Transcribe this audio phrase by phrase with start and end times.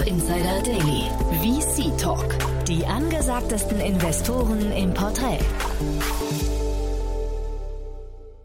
[0.00, 1.10] Startup Insider Daily.
[1.42, 2.24] VC Talk.
[2.66, 5.40] Die angesagtesten Investoren im Porträt.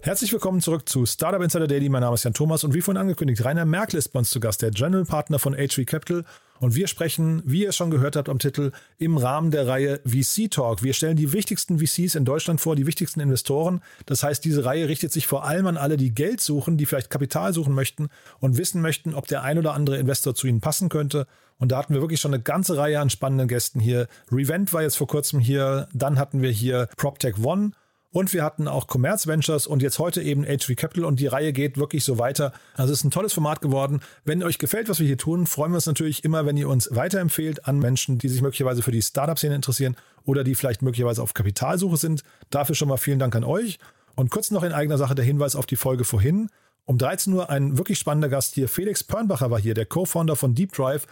[0.02, 1.88] Herzlich willkommen zurück zu Startup Insider Daily.
[1.88, 4.40] Mein Name ist Jan Thomas und wie vorhin angekündigt, Rainer Merkel ist bei uns zu
[4.40, 6.26] Gast, der General Partner von HV Capital.
[6.60, 10.02] Und wir sprechen, wie ihr es schon gehört habt am Titel, im Rahmen der Reihe
[10.06, 10.84] VC Talk.
[10.84, 13.82] Wir stellen die wichtigsten VCs in Deutschland vor, die wichtigsten Investoren.
[14.06, 17.10] Das heißt, diese Reihe richtet sich vor allem an alle, die Geld suchen, die vielleicht
[17.10, 20.90] Kapital suchen möchten und wissen möchten, ob der ein oder andere Investor zu ihnen passen
[20.90, 21.28] könnte.
[21.58, 24.08] Und da hatten wir wirklich schon eine ganze Reihe an spannenden Gästen hier.
[24.32, 25.88] Revent war jetzt vor kurzem hier.
[25.94, 27.72] Dann hatten wir hier PropTech One.
[28.16, 31.52] Und wir hatten auch Commerz Ventures und jetzt heute eben HV Capital und die Reihe
[31.52, 32.54] geht wirklich so weiter.
[32.76, 34.00] Also es ist ein tolles Format geworden.
[34.24, 36.88] Wenn euch gefällt, was wir hier tun, freuen wir uns natürlich immer, wenn ihr uns
[36.96, 41.34] weiterempfehlt an Menschen, die sich möglicherweise für die Startup-Szene interessieren oder die vielleicht möglicherweise auf
[41.34, 42.24] Kapitalsuche sind.
[42.52, 43.80] Dafür schon mal vielen Dank an euch.
[44.16, 46.48] Und kurz noch in eigener Sache der Hinweis auf die Folge vorhin.
[46.86, 48.70] Um 13 Uhr ein wirklich spannender Gast hier.
[48.70, 51.06] Felix Pörnbacher war hier, der Co-Founder von Deep Drive.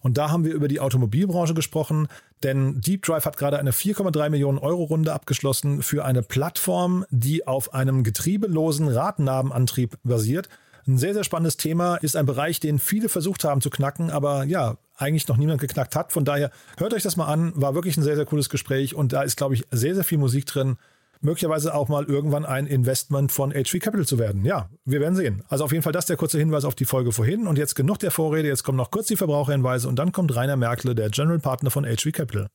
[0.00, 2.08] Und da haben wir über die Automobilbranche gesprochen,
[2.42, 7.46] denn Deep Drive hat gerade eine 4,3 Millionen Euro Runde abgeschlossen für eine Plattform, die
[7.46, 10.48] auf einem getriebelosen Radnabenantrieb basiert.
[10.86, 14.44] Ein sehr, sehr spannendes Thema, ist ein Bereich, den viele versucht haben zu knacken, aber
[14.44, 16.12] ja, eigentlich noch niemand geknackt hat.
[16.12, 19.12] Von daher hört euch das mal an, war wirklich ein sehr, sehr cooles Gespräch und
[19.12, 20.76] da ist, glaube ich, sehr, sehr viel Musik drin
[21.20, 24.44] möglicherweise auch mal irgendwann ein Investment von HV Capital zu werden.
[24.44, 25.42] Ja, wir werden sehen.
[25.48, 27.46] Also auf jeden Fall das der kurze Hinweis auf die Folge vorhin.
[27.46, 30.56] Und jetzt genug der Vorrede, jetzt kommen noch kurz die Verbraucherhinweise und dann kommt Rainer
[30.56, 32.48] Merkle, der General Partner von HV Capital.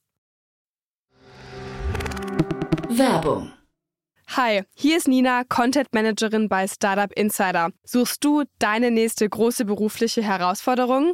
[2.89, 3.52] Werbung.
[4.30, 7.70] Hi, hier ist Nina, Content Managerin bei Startup Insider.
[7.83, 11.14] Suchst du deine nächste große berufliche Herausforderung?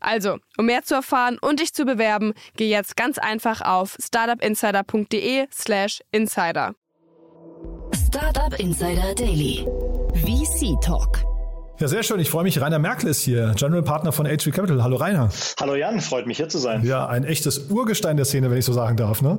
[0.00, 6.00] Also, um mehr zu erfahren und dich zu bewerben, geh jetzt ganz einfach auf startupinsider.de/slash
[6.12, 6.74] insider.
[8.06, 9.66] Startup Insider Daily.
[10.14, 11.24] VC Talk.
[11.78, 12.20] Ja, sehr schön.
[12.20, 12.60] Ich freue mich.
[12.60, 14.82] Rainer Merkel ist hier, General Partner von HV Capital.
[14.82, 15.28] Hallo Rainer.
[15.60, 16.82] Hallo Jan, freut mich hier zu sein.
[16.84, 19.20] Ja, ein echtes Urgestein der Szene, wenn ich so sagen darf.
[19.20, 19.38] Ne?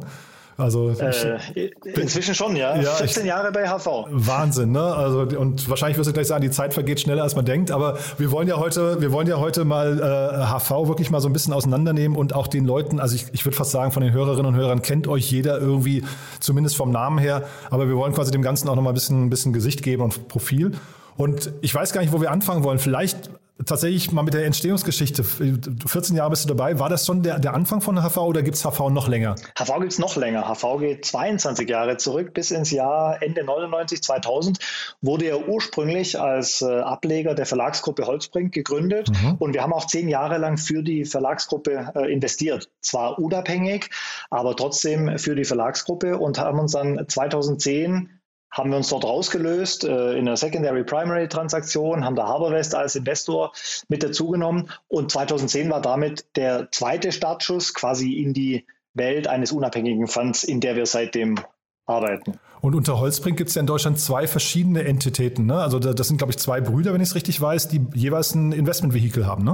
[0.57, 2.75] Also äh, inzwischen schon, ja.
[2.75, 4.07] ja 14 ich, Jahre bei HV.
[4.09, 4.81] Wahnsinn, ne?
[4.81, 7.69] Also und wahrscheinlich wirst du gleich sagen, die Zeit vergeht schneller als man denkt.
[7.69, 11.29] Aber wir wollen ja heute, wir wollen ja heute mal äh, HV wirklich mal so
[11.29, 14.13] ein bisschen auseinandernehmen und auch den Leuten, also ich, ich würde fast sagen, von den
[14.13, 16.03] Hörerinnen und Hörern kennt euch jeder irgendwie,
[16.39, 17.43] zumindest vom Namen her.
[17.69, 20.01] Aber wir wollen quasi dem Ganzen auch noch mal ein bisschen, ein bisschen Gesicht geben
[20.01, 20.71] und Profil.
[21.17, 22.79] Und ich weiß gar nicht, wo wir anfangen wollen.
[22.79, 23.29] Vielleicht
[23.65, 25.23] tatsächlich mal mit der Entstehungsgeschichte.
[25.23, 26.79] 14 Jahre bist du dabei.
[26.79, 29.35] War das schon der, der Anfang von HV oder gibt es HV noch länger?
[29.57, 30.43] HV gibt es noch länger.
[30.53, 34.59] HV geht 22 Jahre zurück bis ins Jahr Ende 99, 2000.
[35.01, 39.09] Wurde er ursprünglich als äh, Ableger der Verlagsgruppe Holzbrink gegründet.
[39.09, 39.35] Mhm.
[39.39, 42.69] Und wir haben auch zehn Jahre lang für die Verlagsgruppe äh, investiert.
[42.81, 43.89] Zwar unabhängig,
[44.29, 48.16] aber trotzdem für die Verlagsgruppe und haben uns dann 2010
[48.51, 52.95] haben wir uns dort rausgelöst äh, in einer Secondary Primary Transaktion, haben da Harborwest als
[52.95, 53.51] Investor
[53.87, 60.07] mit dazugenommen und 2010 war damit der zweite Startschuss quasi in die Welt eines unabhängigen
[60.07, 61.35] Funds, in der wir seitdem
[61.85, 62.39] arbeiten.
[62.59, 65.45] Und unter Holzbrink gibt es ja in Deutschland zwei verschiedene Entitäten.
[65.45, 65.57] Ne?
[65.57, 68.51] Also das sind, glaube ich, zwei Brüder, wenn ich es richtig weiß, die jeweils ein
[68.51, 69.43] Investmentvehikel haben.
[69.43, 69.53] Ne?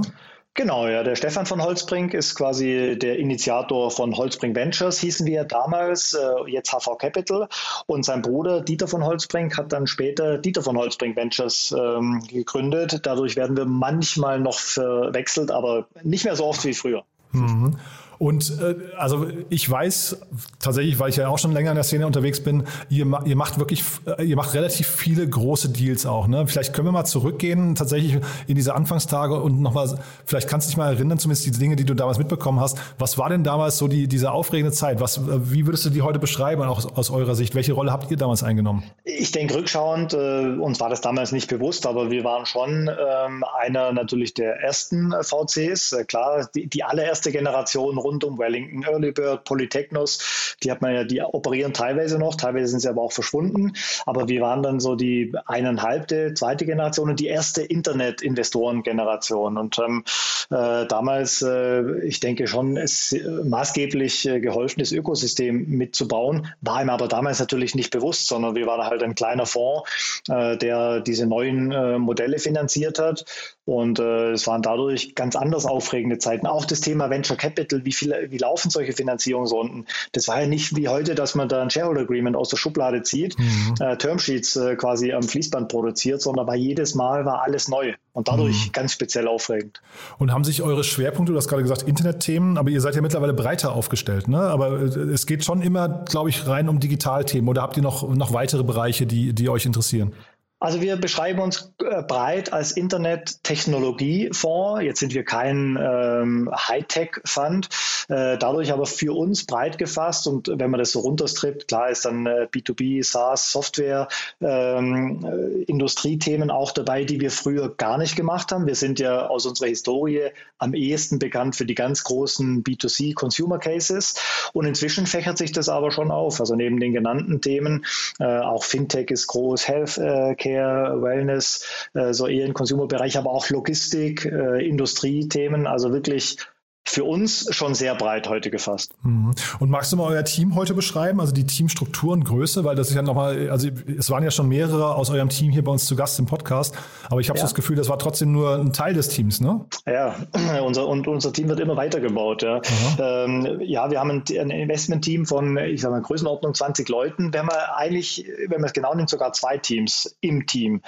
[0.54, 1.02] Genau, ja.
[1.02, 6.50] Der Stefan von Holzbrink ist quasi der Initiator von Holzbrink Ventures, hießen wir damals, äh,
[6.50, 7.48] jetzt HV Capital.
[7.86, 13.00] Und sein Bruder Dieter von Holzbrink hat dann später Dieter von Holzbrink Ventures ähm, gegründet.
[13.02, 17.02] Dadurch werden wir manchmal noch verwechselt, aber nicht mehr so oft wie früher.
[17.32, 17.76] Mhm.
[18.18, 20.18] Und äh, also ich weiß
[20.60, 23.58] tatsächlich, weil ich ja auch schon länger in der Szene unterwegs bin, ihr, ihr macht
[23.58, 26.26] wirklich, äh, ihr macht relativ viele große Deals auch.
[26.26, 26.46] Ne?
[26.46, 30.76] Vielleicht können wir mal zurückgehen, tatsächlich in diese Anfangstage und nochmal, vielleicht kannst du dich
[30.76, 32.78] mal erinnern, zumindest die Dinge, die du damals mitbekommen hast.
[32.98, 35.00] Was war denn damals so die, diese aufregende Zeit?
[35.00, 37.54] Was, wie würdest du die heute beschreiben, auch aus eurer Sicht?
[37.54, 38.84] Welche Rolle habt ihr damals eingenommen?
[39.04, 43.44] Ich denke, rückschauend, äh, uns war das damals nicht bewusst, aber wir waren schon ähm,
[43.58, 45.92] einer natürlich der ersten VCs.
[45.92, 51.04] Äh, klar, die, die allererste Generation rund um Wellington, Earlybird, Polytechnos, die hat man ja,
[51.04, 53.72] die operieren teilweise noch, teilweise sind sie aber auch verschwunden.
[54.06, 59.58] Aber wir waren dann so die eineinhalbte, zweite Generation und die erste Internet-Investoren-Generation.
[59.58, 60.04] Und ähm,
[60.50, 66.90] äh, damals, äh, ich denke schon, es maßgeblich äh, geholfen, das Ökosystem mitzubauen, war ihm
[66.90, 71.26] aber damals natürlich nicht bewusst, sondern wir waren halt ein kleiner Fonds, äh, der diese
[71.26, 73.24] neuen äh, Modelle finanziert hat.
[73.64, 76.46] Und äh, es waren dadurch ganz anders aufregende Zeiten.
[76.46, 79.86] Auch das Thema Venture Capital, wie, viel, wie laufen solche Finanzierungsrunden?
[80.12, 83.02] Das war ja nicht wie heute, dass man da ein Shareholder Agreement aus der Schublade
[83.02, 83.74] zieht, mhm.
[83.80, 88.28] äh, Termsheets äh, quasi am Fließband produziert, sondern bei jedes Mal war alles neu und
[88.28, 88.72] dadurch mhm.
[88.72, 89.82] ganz speziell aufregend.
[90.18, 93.34] Und haben sich eure Schwerpunkte, du hast gerade gesagt, Internetthemen, aber ihr seid ja mittlerweile
[93.34, 94.38] breiter aufgestellt, ne?
[94.38, 98.08] Aber äh, es geht schon immer, glaube ich, rein um Digitalthemen oder habt ihr noch,
[98.08, 100.12] noch weitere Bereiche, die, die euch interessieren?
[100.60, 104.82] Also wir beschreiben uns äh, breit als Internet-Technologie-Fonds.
[104.82, 107.68] Jetzt sind wir kein ähm, Hightech-Fund,
[108.08, 110.26] äh, dadurch aber für uns breit gefasst.
[110.26, 114.08] Und wenn man das so runterstrippt, klar ist dann äh, B2B, SaaS, Software,
[114.40, 118.66] ähm, äh, Industriethemen auch dabei, die wir früher gar nicht gemacht haben.
[118.66, 124.14] Wir sind ja aus unserer Historie am ehesten bekannt für die ganz großen B2C-Consumer-Cases.
[124.54, 126.40] Und inzwischen fächert sich das aber schon auf.
[126.40, 127.84] Also neben den genannten Themen,
[128.18, 133.30] äh, auch Fintech ist groß, Healthcare, äh, Care, Wellness, äh, so eher im Consumer-Bereich, aber
[133.30, 136.36] auch Logistik, äh, Industriethemen, also wirklich
[136.86, 138.92] für uns schon sehr breit heute gefasst.
[139.02, 139.34] Mhm.
[139.58, 142.90] Und magst du mal euer Team heute beschreiben, also die Teamstruktur und Größe, weil das
[142.90, 145.86] ist ja nochmal, also es waren ja schon mehrere aus eurem Team hier bei uns
[145.86, 146.76] zu Gast im Podcast,
[147.08, 147.42] aber ich habe ja.
[147.42, 149.64] so das Gefühl, das war trotzdem nur ein Teil des Teams, ne?
[149.86, 150.14] Ja,
[150.64, 152.42] unser, und unser Team wird immer weitergebaut.
[152.42, 152.60] Ja,
[152.98, 157.32] ähm, ja wir haben ein, ein Investment-Team von, ich sage mal, Größenordnung 20 Leuten.
[157.32, 160.82] Wir haben eigentlich, wenn man es genau nimmt, sogar zwei Teams im Team.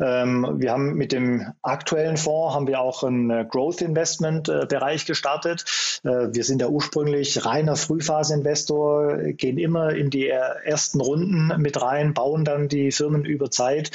[0.00, 5.64] Ähm, wir haben mit dem aktuellen Fonds haben wir auch einen Growth-Investment-Bereich äh, gestartet gestartet.
[6.04, 12.14] Äh, wir sind ja ursprünglich reiner Frühphase-Investor, gehen immer in die ersten Runden mit rein,
[12.14, 13.90] bauen dann die Firmen über Zeit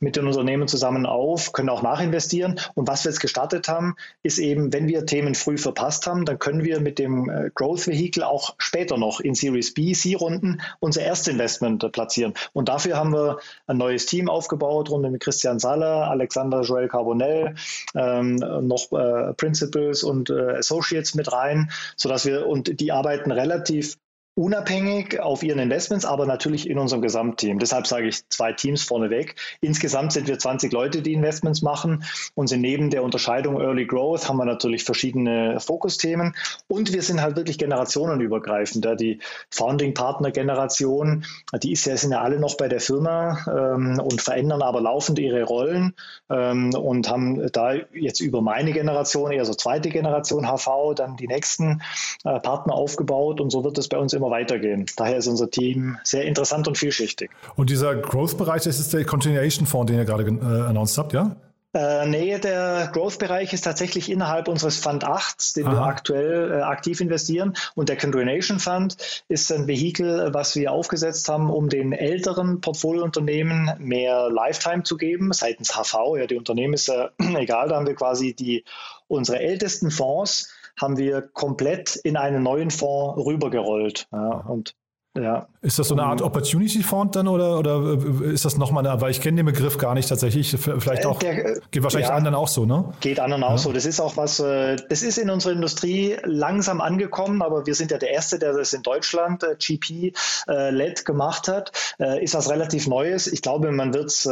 [0.00, 2.60] mit den Unternehmen zusammen auf, können auch nachinvestieren.
[2.74, 6.38] Und was wir jetzt gestartet haben, ist eben, wenn wir Themen früh verpasst haben, dann
[6.38, 11.02] können wir mit dem äh, Growth Vehicle auch später noch in Series B, C-Runden unser
[11.02, 12.34] erstes Investment platzieren.
[12.52, 17.54] Und dafür haben wir ein neues Team aufgebaut, rund um Christian Saller, Alexander Joel Carbonell,
[17.94, 23.32] ähm, noch äh, Principals und äh, Associates Associates mit rein, sodass wir, und die arbeiten
[23.32, 23.96] relativ
[24.36, 27.60] unabhängig auf ihren Investments, aber natürlich in unserem Gesamtteam.
[27.60, 29.36] Deshalb sage ich zwei Teams vorneweg.
[29.60, 32.04] Insgesamt sind wir 20 Leute, die Investments machen
[32.34, 36.34] und sind neben der Unterscheidung Early Growth haben wir natürlich verschiedene Fokusthemen
[36.66, 38.84] und wir sind halt wirklich generationenübergreifend.
[38.98, 39.20] Die
[39.50, 41.24] Founding Partner Generation,
[41.62, 45.18] die ist ja, sind ja alle noch bei der Firma ähm, und verändern aber laufend
[45.20, 45.94] ihre Rollen
[46.28, 51.28] ähm, und haben da jetzt über meine Generation, eher so zweite Generation HV, dann die
[51.28, 51.82] nächsten
[52.24, 54.86] äh, Partner aufgebaut und so wird es bei uns immer immer weitergehen.
[54.96, 57.30] Daher ist unser Team sehr interessant und vielschichtig.
[57.56, 61.36] Und dieser Growth-Bereich, das ist der Continuation Fonds, den ihr gerade äh, announced habt, ja?
[61.74, 65.72] Äh, nee, der Growth-Bereich ist tatsächlich innerhalb unseres Fund 8, den Aha.
[65.72, 67.54] wir aktuell äh, aktiv investieren.
[67.74, 73.72] Und der Continuation Fund ist ein Vehikel, was wir aufgesetzt haben, um den älteren Portfoliounternehmen
[73.78, 76.16] mehr Lifetime zu geben, seitens HV.
[76.16, 78.64] Ja, die Unternehmen ist äh, egal, da haben wir quasi die,
[79.08, 84.08] unsere ältesten Fonds haben wir komplett in einen neuen Fonds rübergerollt.
[84.12, 84.74] Ja, und
[85.16, 85.46] ja.
[85.62, 89.12] Ist das so eine Art Opportunity Fund dann oder, oder ist das nochmal eine, weil
[89.12, 92.48] ich kenne den Begriff gar nicht tatsächlich, vielleicht auch, Der, geht wahrscheinlich ja, anderen auch
[92.48, 92.92] so, ne?
[93.00, 93.58] Geht anderen auch ja.
[93.58, 93.72] so.
[93.72, 97.92] Das ist auch was, äh, das ist in unserer Industrie langsam angekommen, aber wir sind
[97.92, 101.72] ja der Erste, der das in Deutschland äh, GP-led äh, gemacht hat.
[102.20, 103.26] Ist was relativ Neues.
[103.28, 104.28] Ich glaube, man wird es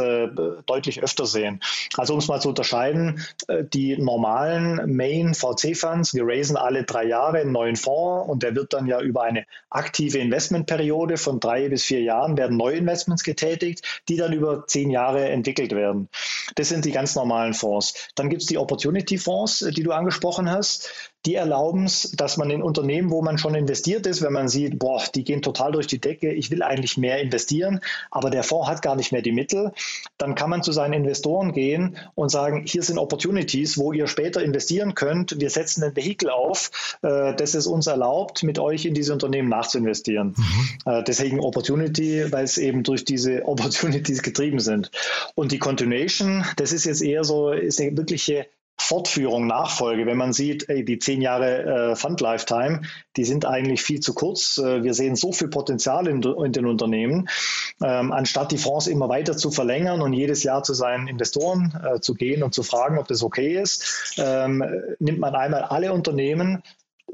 [0.65, 1.61] deutlich öfter sehen.
[1.97, 3.23] Also um es mal zu unterscheiden,
[3.73, 8.73] die normalen Main VC-Funds, wir raisen alle drei Jahre einen neuen Fonds und der wird
[8.73, 14.01] dann ja über eine aktive Investment Periode von drei bis vier Jahren werden Neuinvestments getätigt,
[14.09, 16.09] die dann über zehn Jahre entwickelt werden.
[16.55, 18.09] Das sind die ganz normalen Fonds.
[18.15, 21.12] Dann gibt es die Opportunity Fonds, die du angesprochen hast.
[21.25, 24.79] Die erlauben es, dass man in Unternehmen, wo man schon investiert ist, wenn man sieht,
[24.79, 27.79] boah, die gehen total durch die Decke, ich will eigentlich mehr investieren,
[28.11, 29.71] aber der Fonds hat gar nicht mehr die Mittel,
[30.17, 34.43] dann kann man zu seinen Investoren gehen und sagen, hier sind Opportunities, wo ihr später
[34.43, 35.39] investieren könnt.
[35.39, 39.49] Wir setzen ein Vehikel auf, äh, das es uns erlaubt, mit euch in diese Unternehmen
[39.49, 40.35] nachzuinvestieren.
[40.35, 40.91] Mhm.
[40.91, 44.91] Äh, deswegen Opportunity, weil es eben durch diese Opportunities getrieben sind.
[45.35, 48.45] Und die Continuation, das ist jetzt eher so, ist eine wirkliche
[48.93, 50.05] Fortführung, Nachfolge.
[50.05, 52.81] Wenn man sieht, die zehn Jahre äh, Fund Lifetime,
[53.17, 54.59] die sind eigentlich viel zu kurz.
[54.59, 57.27] Äh, wir sehen so viel Potenzial in, in den Unternehmen,
[57.83, 62.01] ähm, anstatt die Fonds immer weiter zu verlängern und jedes Jahr zu seinen Investoren äh,
[62.01, 64.63] zu gehen und zu fragen, ob das okay ist, ähm,
[64.99, 66.61] nimmt man einmal alle Unternehmen,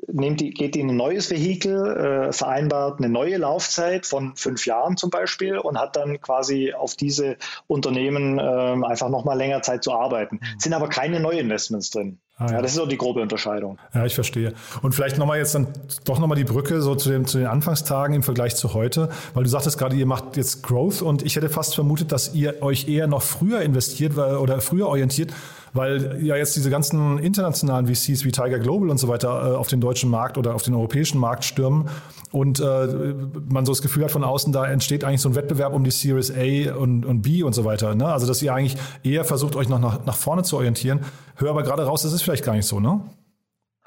[0.08, 4.98] nimmt die, geht in ein neues Vehikel, äh, vereinbart eine neue Laufzeit von fünf Jahren
[4.98, 7.38] zum Beispiel und hat dann quasi auf diese
[7.68, 10.40] Unternehmen äh, einfach nochmal länger Zeit zu arbeiten.
[10.42, 10.60] Mhm.
[10.60, 12.20] Sind aber keine Neuinvestments drin.
[12.38, 12.52] Ah, ja.
[12.54, 12.62] ja.
[12.62, 13.78] das ist so die grobe Unterscheidung.
[13.94, 14.54] Ja, ich verstehe.
[14.82, 15.68] Und vielleicht nochmal jetzt dann
[16.06, 19.44] doch nochmal die Brücke so zu, dem, zu den Anfangstagen im Vergleich zu heute, weil
[19.44, 22.88] du sagtest gerade, ihr macht jetzt Growth und ich hätte fast vermutet, dass ihr euch
[22.88, 25.34] eher noch früher investiert oder früher orientiert,
[25.74, 29.68] weil ja jetzt diese ganzen internationalen VCs wie Tiger Global und so weiter äh, auf
[29.68, 31.90] den deutschen Markt oder auf den europäischen Markt stürmen
[32.32, 33.14] und äh,
[33.50, 35.92] man so das Gefühl hat von außen, da entsteht eigentlich so ein Wettbewerb um die
[35.92, 37.96] Series A und, und B und so weiter.
[37.96, 38.06] Ne?
[38.06, 41.02] Also dass ihr eigentlich eher versucht, euch noch nach, nach vorne zu orientieren.
[41.36, 43.02] Hör aber gerade raus, das ist vielleicht gar nicht so, ne?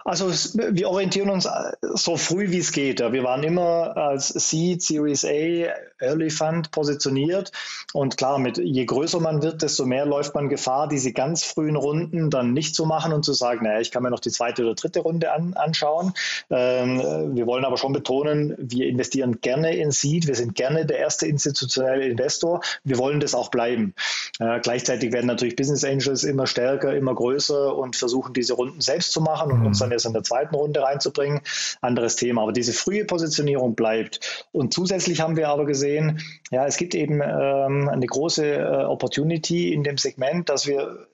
[0.04, 1.48] Also wir orientieren uns
[1.80, 3.00] so früh wie es geht.
[3.00, 7.52] Wir waren immer als Seed, Series A, Early Fund positioniert.
[7.92, 11.76] Und klar, mit, je größer man wird, desto mehr läuft man Gefahr, diese ganz frühen
[11.76, 14.62] Runden dann nicht zu machen und zu sagen, naja, ich kann mir noch die zweite
[14.62, 16.14] oder dritte Runde an, anschauen.
[16.50, 20.26] Ähm, wir wollen aber schon betonen, wir investieren gerne in Seed.
[20.26, 22.62] Wir sind gerne der erste institutionelle Investor.
[22.82, 23.94] Wir wollen das auch bleiben.
[24.40, 29.12] Äh, gleichzeitig werden natürlich Business Angels immer stärker, immer größer und versuchen diese Runden selbst
[29.12, 29.66] zu machen und mhm.
[29.66, 31.42] uns dann erst in der zweiten Runde reinzubringen.
[31.80, 32.42] Anderes Thema.
[32.42, 34.46] Aber diese frühe Positionierung bleibt.
[34.52, 36.20] Und zusätzlich haben wir aber gesehen, sehen,
[36.50, 41.06] ja, es gibt eben ähm, eine große äh, Opportunity in dem Segment, dass wir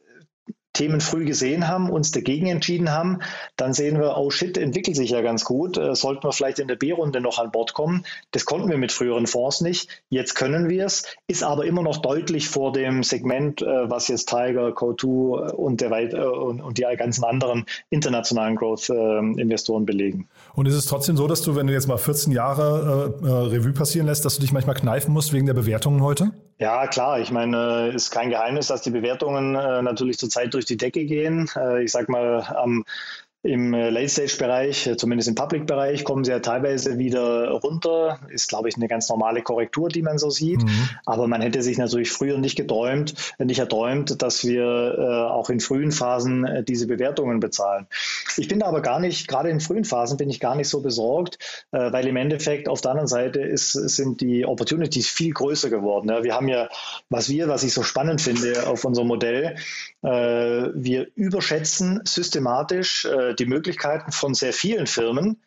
[0.78, 3.18] Themen früh gesehen haben, uns dagegen entschieden haben,
[3.56, 6.68] dann sehen wir, oh shit, entwickelt sich ja ganz gut, äh, sollten wir vielleicht in
[6.68, 8.04] der B-Runde noch an Bord kommen.
[8.30, 9.88] Das konnten wir mit früheren Fonds nicht.
[10.08, 14.28] Jetzt können wir es, ist aber immer noch deutlich vor dem Segment, äh, was jetzt
[14.28, 20.28] Tiger, Co2 und, der, äh, und, und die ganzen anderen internationalen Growth-Investoren belegen.
[20.54, 23.72] Und ist es trotzdem so, dass du, wenn du jetzt mal 14 Jahre äh, Revue
[23.72, 26.30] passieren lässt, dass du dich manchmal kneifen musst wegen der Bewertungen heute?
[26.60, 27.20] Ja, klar.
[27.20, 31.48] Ich meine, ist kein Geheimnis, dass die Bewertungen äh, natürlich zurzeit durch die Decke gehen.
[31.54, 32.84] Äh, ich sag mal, am
[33.42, 38.18] im äh, Late-Stage-Bereich, äh, zumindest im Public-Bereich, kommen sie ja teilweise wieder runter.
[38.30, 40.62] Ist, glaube ich, eine ganz normale Korrektur, die man so sieht.
[40.62, 40.88] Mhm.
[41.06, 44.64] Aber man hätte sich natürlich früher nicht geträumt, nicht erträumt, dass wir
[44.98, 47.86] äh, auch in frühen Phasen äh, diese Bewertungen bezahlen.
[48.36, 50.80] Ich bin da aber gar nicht, gerade in frühen Phasen bin ich gar nicht so
[50.80, 51.38] besorgt,
[51.70, 56.10] äh, weil im Endeffekt auf der anderen Seite ist, sind die Opportunities viel größer geworden.
[56.22, 56.68] Wir haben ja,
[57.08, 59.54] was wir, was ich so spannend finde auf unserem Modell,
[60.02, 65.42] äh, wir überschätzen systematisch äh, die Möglichkeiten von sehr vielen Firmen.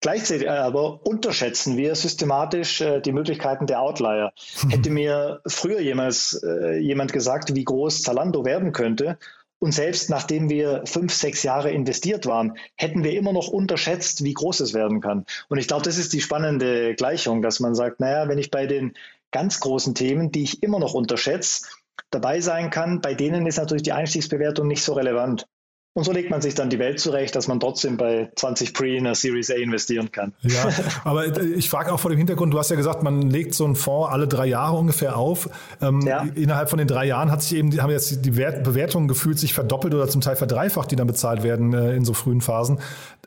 [0.00, 4.32] Gleichzeitig aber unterschätzen wir systematisch äh, die Möglichkeiten der Outlier.
[4.62, 4.70] Mhm.
[4.70, 9.18] Hätte mir früher jemals äh, jemand gesagt, wie groß Zalando werden könnte,
[9.58, 14.34] und selbst nachdem wir fünf, sechs Jahre investiert waren, hätten wir immer noch unterschätzt, wie
[14.34, 15.24] groß es werden kann.
[15.48, 18.66] Und ich glaube, das ist die spannende Gleichung, dass man sagt, naja, wenn ich bei
[18.66, 18.92] den
[19.32, 21.66] ganz großen Themen, die ich immer noch unterschätze,
[22.10, 25.46] dabei sein kann, bei denen ist natürlich die Einstiegsbewertung nicht so relevant.
[25.96, 28.96] Und so legt man sich dann die Welt zurecht, dass man trotzdem bei 20 Pre
[28.96, 30.34] in einer Series A investieren kann.
[30.42, 30.68] Ja,
[31.04, 33.76] aber ich frage auch vor dem Hintergrund, du hast ja gesagt, man legt so einen
[33.76, 35.48] Fonds alle drei Jahre ungefähr auf.
[35.80, 36.26] Ähm, ja.
[36.34, 39.94] Innerhalb von den drei Jahren hat sich eben, haben jetzt die Bewertungen gefühlt sich verdoppelt
[39.94, 42.78] oder zum Teil verdreifacht, die dann bezahlt werden äh, in so frühen Phasen.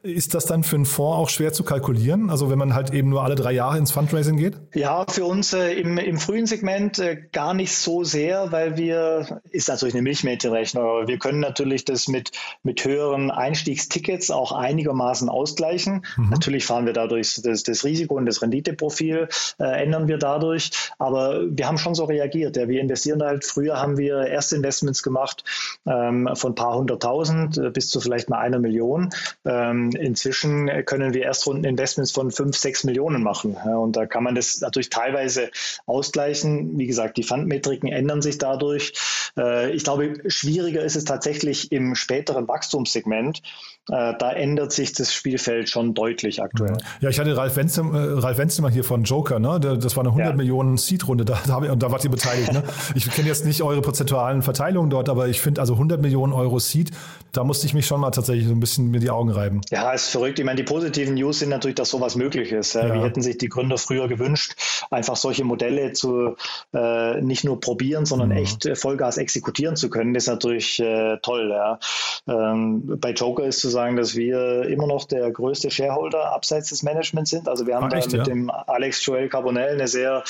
[0.04, 2.30] Ist das dann für einen Fonds auch schwer zu kalkulieren?
[2.30, 4.58] Also wenn man halt eben nur alle drei Jahre ins Fundraising geht?
[4.74, 9.42] Ja, für uns äh, im, im frühen Segment äh, gar nicht so sehr, weil wir,
[9.52, 12.32] ist natürlich eine Milchmädchenrechnung, aber wir können natürlich das mit,
[12.64, 16.06] mit höheren Einstiegstickets auch einigermaßen ausgleichen.
[16.18, 16.30] Mhm.
[16.30, 19.28] Natürlich fahren wir dadurch das, das Risiko und das Renditeprofil,
[19.60, 22.56] äh, ändern wir dadurch, aber wir haben schon so reagiert.
[22.58, 25.44] Ja, wir investieren halt, früher haben wir erste Investments gemacht
[25.86, 29.10] ähm, von ein paar hunderttausend äh, bis zu vielleicht mal einer Million.
[29.46, 33.56] Ähm, inzwischen können wir Erstrunden-Investments von 5, 6 Millionen machen.
[33.56, 35.52] Und da kann man das natürlich teilweise
[35.86, 36.78] ausgleichen.
[36.78, 38.94] Wie gesagt, die Fundmetriken ändern sich dadurch.
[39.38, 43.42] Äh, ich glaube, schwieriger ist es tatsächlich im späteren Wachstumssegment,
[43.90, 46.78] da ändert sich das Spielfeld schon deutlich aktuell.
[47.02, 49.60] Ja, ich hatte Ralf Wenzel, äh, Ralf Wenzel hier von Joker, ne?
[49.60, 50.36] Das war eine 100 ja.
[50.36, 52.54] Millionen Seed-Runde, da, da, und da wart ihr beteiligt.
[52.54, 52.64] Ne?
[52.96, 56.60] Ich kenne jetzt nicht eure prozentualen Verteilungen dort, aber ich finde also 100 Millionen Euro
[56.60, 56.92] Seed,
[57.32, 59.62] da musste ich mich schon mal tatsächlich so ein bisschen mir die Augen reiben.
[59.70, 60.40] Ja, ist verrückt.
[60.40, 62.74] Ich meine, die positiven News sind natürlich, dass sowas möglich ist.
[62.74, 62.94] Ja.
[62.94, 64.56] Wir hätten sich die Gründer früher gewünscht,
[64.90, 66.36] einfach solche Modelle zu
[66.74, 68.38] äh, nicht nur probieren, sondern mhm.
[68.38, 70.14] echt äh, Vollgas exekutieren zu können.
[70.14, 71.50] Das ist natürlich äh, toll.
[71.52, 71.80] Ja.
[72.28, 76.84] Ähm, bei Joker ist zu sagen, dass wir immer noch der größte Shareholder abseits des
[76.84, 77.48] Managements sind.
[77.48, 78.24] Also wir haben Ach, da echt, mit ja?
[78.24, 80.24] dem Alex Joel Carbonell eine sehr,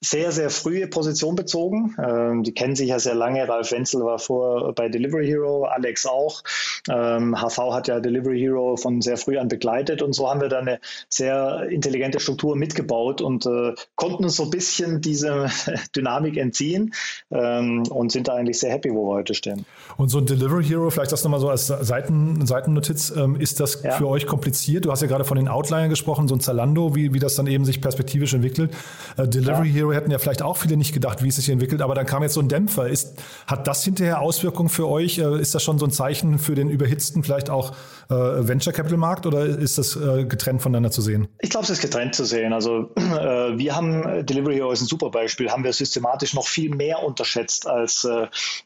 [0.00, 1.96] sehr, sehr frühe Position bezogen.
[2.02, 3.48] Ähm, die kennen sich ja sehr lange.
[3.48, 6.42] Ralf Wenzel war vor bei Delivery Hero, Alex auch.
[6.88, 10.48] Ähm, HV hat ja Delivery Hero von sehr früh an begleitet und so haben wir
[10.48, 15.48] da eine sehr intelligente Struktur mitgebaut und äh, konnten uns so ein bisschen diese
[15.96, 16.92] Dynamik entziehen
[17.30, 19.66] ähm, und sind da eigentlich sehr happy, wo wir heute stehen.
[19.96, 22.85] Und so ein Delivery Hero, vielleicht das nochmal so als Seiten, Seitennotiz,
[23.16, 23.92] ähm, ist das ja.
[23.92, 24.84] für euch kompliziert?
[24.84, 27.46] Du hast ja gerade von den Outliern gesprochen, so ein Zalando, wie, wie das dann
[27.46, 28.72] eben sich perspektivisch entwickelt.
[29.16, 29.74] Äh, Delivery ja.
[29.74, 32.22] Hero hätten ja vielleicht auch viele nicht gedacht, wie es sich entwickelt, aber dann kam
[32.22, 32.88] jetzt so ein Dämpfer.
[32.88, 35.18] Ist, hat das hinterher Auswirkungen für euch?
[35.18, 37.72] Äh, ist das schon so ein Zeichen für den überhitzten, vielleicht auch
[38.08, 41.28] äh, Venture Capital Markt oder ist das äh, getrennt voneinander zu sehen?
[41.40, 42.52] Ich glaube, es ist getrennt zu sehen.
[42.52, 46.46] Also äh, wir haben äh, Delivery Hero ist ein super Beispiel, haben wir systematisch noch
[46.46, 48.06] viel mehr unterschätzt als,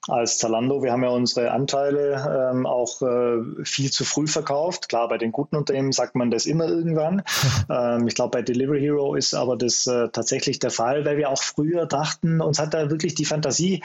[0.09, 0.83] als Zalando.
[0.83, 3.01] Wir haben ja unsere Anteile ähm, auch
[3.65, 4.89] viel zu früh verkauft.
[4.89, 7.23] Klar, bei den guten Unternehmen sagt man das immer irgendwann.
[7.71, 11.43] ähm, ich glaube, bei Delivery Hero ist aber das tatsächlich der Fall, weil wir auch
[11.43, 13.83] früher dachten, uns hat da wirklich die Fantasie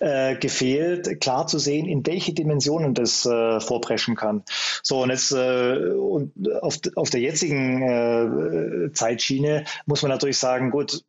[0.00, 4.42] äh, gefehlt, klar zu sehen, in welche Dimensionen das äh, vorpreschen kann.
[4.82, 10.70] So, und jetzt äh, und auf, auf der jetzigen äh, Zeitschiene muss man natürlich sagen,
[10.70, 11.02] gut,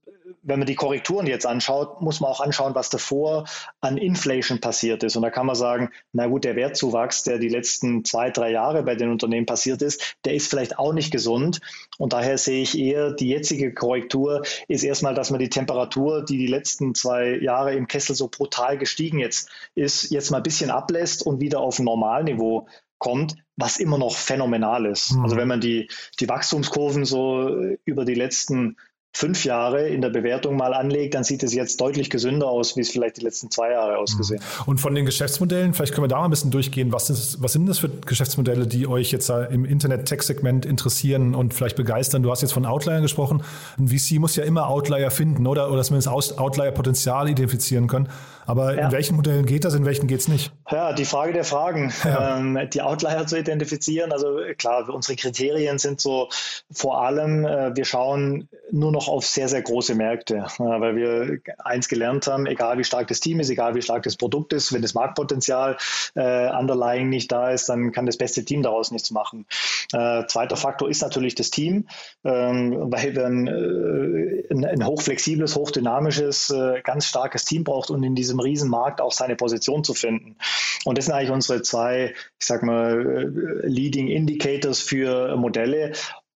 [0.48, 3.46] wenn man die Korrekturen jetzt anschaut, muss man auch anschauen, was davor
[3.82, 5.18] an Inflation passiert ist.
[5.18, 8.82] Und da kann man sagen, na gut, der Wertzuwachs, der die letzten zwei, drei Jahre
[8.84, 11.60] bei den Unternehmen passiert ist, der ist vielleicht auch nicht gesund.
[11.98, 16.38] Und daher sehe ich eher, die jetzige Korrektur ist erstmal, dass man die Temperatur, die
[16.38, 20.70] die letzten zwei Jahre im Kessel so brutal gestiegen jetzt ist, jetzt mal ein bisschen
[20.70, 22.68] ablässt und wieder auf ein Normalniveau
[23.00, 25.12] kommt, was immer noch phänomenal ist.
[25.12, 25.24] Mhm.
[25.24, 25.90] Also wenn man die,
[26.22, 27.50] die Wachstumskurven so
[27.84, 28.78] über die letzten
[29.18, 32.82] fünf Jahre in der Bewertung mal anlegt, dann sieht es jetzt deutlich gesünder aus, wie
[32.82, 34.68] es vielleicht die letzten zwei Jahre ausgesehen hat.
[34.68, 34.72] Mhm.
[34.72, 36.92] Und von den Geschäftsmodellen, vielleicht können wir da mal ein bisschen durchgehen.
[36.92, 41.76] Was, ist, was sind das für Geschäftsmodelle, die euch jetzt im Internet-Tech-Segment interessieren und vielleicht
[41.76, 42.22] begeistern?
[42.22, 43.42] Du hast jetzt von Outlier gesprochen.
[43.80, 48.10] Ein VC muss ja immer Outlier finden oder, oder zumindest Outlier-Potenzial identifizieren können.
[48.48, 48.86] Aber ja.
[48.86, 50.54] in welchen Modellen geht das, in welchen geht es nicht?
[50.72, 52.38] Ja, die Frage der Fragen, ja.
[52.38, 54.14] ähm, die Outlier zu identifizieren.
[54.14, 56.30] Also klar, unsere Kriterien sind so
[56.72, 61.40] vor allem, äh, wir schauen nur noch auf sehr, sehr große Märkte, äh, weil wir
[61.60, 64.72] eins gelernt haben, egal wie stark das Team ist, egal wie stark das Produkt ist,
[64.72, 65.76] wenn das Marktpotenzial
[66.16, 69.46] äh, underlying nicht da ist, dann kann das beste Team daraus nichts machen.
[69.92, 71.88] Äh, zweiter Faktor ist natürlich das Team,
[72.24, 78.16] ähm, weil wir ein, äh, ein, hochflexibles, hochdynamisches, äh, ganz starkes Team braucht und in
[78.16, 80.38] diesem diesem Riesenmarkt auch seine Position zu finden.
[80.86, 85.94] Und das sind eigentlich unsere zwei, ich sag mal, äh, Leading Indicators für Modelle.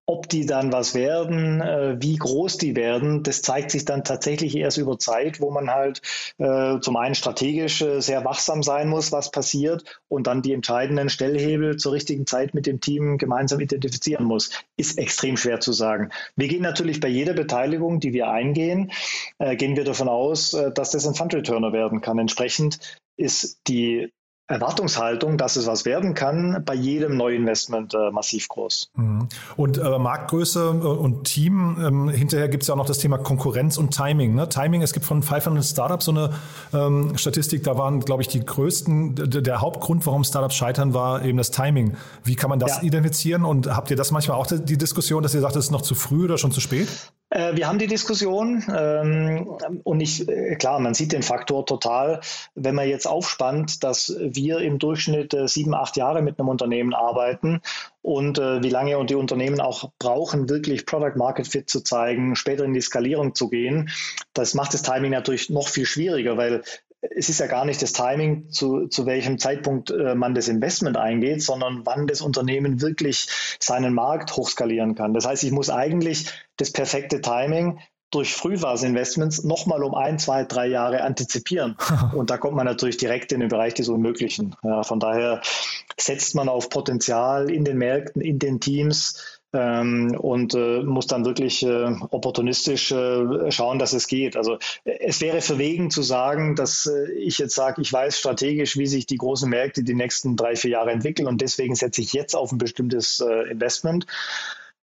[0.08, 4.58] Ob die dann was werden, äh, wie groß die werden, das zeigt sich dann tatsächlich
[4.58, 6.02] erst über Zeit, wo man halt
[6.38, 11.10] äh, zum einen strategisch äh, sehr wachsam sein muss, was passiert, und dann die entscheidenden
[11.10, 14.50] Stellhebel zur richtigen Zeit mit dem Team gemeinsam identifizieren muss.
[14.76, 16.10] Ist extrem schwer zu sagen.
[16.36, 18.92] Wir gehen natürlich bei jeder Beteiligung, die wir eingehen,
[19.38, 22.18] äh, gehen wir davon aus, dass das ein Fund Returner werden kann.
[22.18, 22.80] Entsprechend
[23.18, 24.12] ist die
[24.52, 28.92] Erwartungshaltung, dass es was werden kann, bei jedem Neuinvestment äh, massiv groß.
[28.96, 29.28] Mhm.
[29.58, 33.18] Und äh, Marktgröße äh, und Team, ähm, hinterher gibt es ja auch noch das Thema
[33.18, 34.36] Konkurrenz und Timing.
[34.36, 34.50] Ne?
[34.50, 36.32] Timing, es gibt von 500 Startups so eine
[36.74, 41.38] ähm, Statistik, da waren, glaube ich, die größten, der Hauptgrund, warum Startups scheitern, war eben
[41.38, 41.96] das Timing.
[42.24, 42.84] Wie kann man das ja.
[42.84, 45.82] identifizieren und habt ihr das manchmal auch die Diskussion, dass ihr sagt, es ist noch
[45.82, 46.88] zu früh oder schon zu spät?
[47.32, 49.48] Äh, wir haben die Diskussion ähm,
[49.84, 52.20] und ich, äh, klar, man sieht den Faktor total,
[52.56, 56.94] wenn man jetzt aufspannt, dass wir im Durchschnitt äh, sieben, acht Jahre mit einem Unternehmen
[56.94, 57.62] arbeiten
[58.04, 62.74] und wie lange die Unternehmen auch brauchen, wirklich Product Market Fit zu zeigen, später in
[62.74, 63.91] die Skalierung zu gehen.
[64.34, 66.63] Das macht das Timing natürlich noch viel schwieriger, weil
[67.02, 70.98] es ist ja gar nicht das Timing, zu, zu welchem Zeitpunkt äh, man das Investment
[70.98, 73.28] eingeht, sondern wann das Unternehmen wirklich
[73.60, 75.14] seinen Markt hochskalieren kann.
[75.14, 77.80] Das heißt, ich muss eigentlich das perfekte Timing
[78.12, 81.78] durch Frühphaseninvestments nochmal um ein, zwei, drei Jahre antizipieren.
[82.14, 84.56] Und da kommt man natürlich direkt in den Bereich des Unmöglichen.
[84.64, 85.42] Ja, von daher
[85.98, 91.26] setzt man auf Potenzial in den Märkten, in den Teams, ähm, und äh, muss dann
[91.26, 94.38] wirklich äh, opportunistisch äh, schauen, dass es geht.
[94.38, 98.88] Also es wäre verwegen zu sagen, dass äh, ich jetzt sage, ich weiß strategisch, wie
[98.88, 102.36] sich die großen Märkte die nächsten drei, vier Jahre entwickeln und deswegen setze ich jetzt
[102.36, 104.06] auf ein bestimmtes äh, Investment.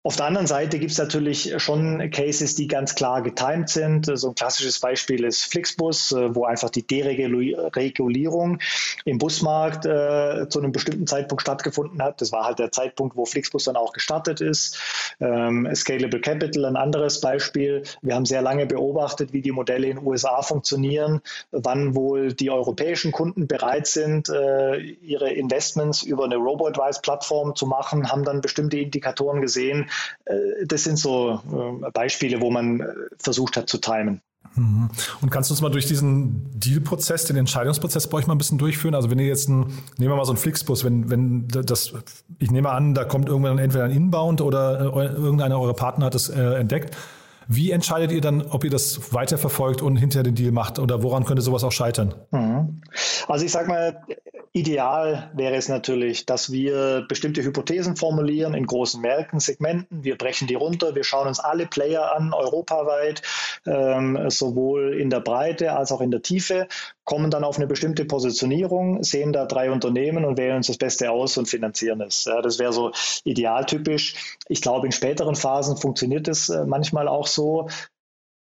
[0.07, 4.11] Auf der anderen Seite gibt es natürlich schon Cases, die ganz klar getimed sind.
[4.13, 8.59] So ein klassisches Beispiel ist Flixbus, äh, wo einfach die Deregulierung
[9.07, 12.21] im Busmarkt äh, zu einem bestimmten Zeitpunkt stattgefunden hat.
[12.21, 14.79] Das war halt der Zeitpunkt, wo Flixbus dann auch gestartet ist.
[15.21, 17.85] Ähm, Scalable Capital, ein anderes Beispiel.
[18.03, 22.51] Wir haben sehr lange beobachtet, wie die Modelle in den USA funktionieren, wann wohl die
[22.51, 28.77] europäischen Kunden bereit sind, äh, ihre Investments über eine Robo-Advice-Plattform zu machen, haben dann bestimmte
[28.77, 29.89] Indikatoren gesehen,
[30.67, 31.41] das sind so
[31.85, 32.87] äh, Beispiele, wo man äh,
[33.19, 34.21] versucht hat zu timen.
[34.57, 34.89] Mhm.
[35.21, 38.59] Und kannst du uns mal durch diesen Deal-Prozess, den Entscheidungsprozess bei euch mal ein bisschen
[38.59, 38.95] durchführen?
[38.95, 39.67] Also wenn ihr jetzt ein,
[39.99, 41.93] nehmen wir mal so einen Flixbus, wenn, wenn das,
[42.39, 46.29] ich nehme an, da kommt irgendwann entweder ein Inbound oder irgendeiner eurer Partner hat es
[46.29, 46.97] äh, entdeckt.
[47.47, 51.25] Wie entscheidet ihr dann, ob ihr das weiterverfolgt und hinterher den Deal macht oder woran
[51.25, 52.15] könnte sowas auch scheitern?
[52.31, 52.81] Mhm.
[53.29, 54.03] Also ich sage mal,
[54.55, 60.05] ideal wäre es natürlich, dass wir bestimmte Hypothesen formulieren in großen Märkten, Segmenten.
[60.05, 63.21] Wir brechen die runter, wir schauen uns alle Player an, europaweit,
[63.67, 66.69] ähm, sowohl in der Breite als auch in der Tiefe,
[67.03, 71.11] kommen dann auf eine bestimmte Positionierung, sehen da drei Unternehmen und wählen uns das Beste
[71.11, 72.25] aus und finanzieren es.
[72.25, 72.93] Ja, das wäre so
[73.25, 74.37] idealtypisch.
[74.49, 77.69] Ich glaube, in späteren Phasen funktioniert es äh, manchmal auch so.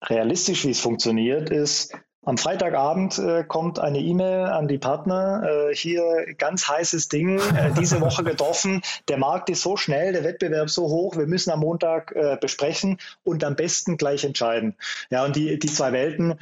[0.03, 1.93] Realistisch, wie es funktioniert, ist,
[2.25, 5.69] am Freitagabend äh, kommt eine E-Mail an die Partner.
[5.69, 6.03] Äh, hier
[6.37, 8.81] ganz heißes Ding, äh, diese Woche getroffen.
[9.07, 11.15] Der Markt ist so schnell, der Wettbewerb so hoch.
[11.15, 14.75] Wir müssen am Montag äh, besprechen und am besten gleich entscheiden.
[15.09, 16.35] Ja, und die, die zwei Welten,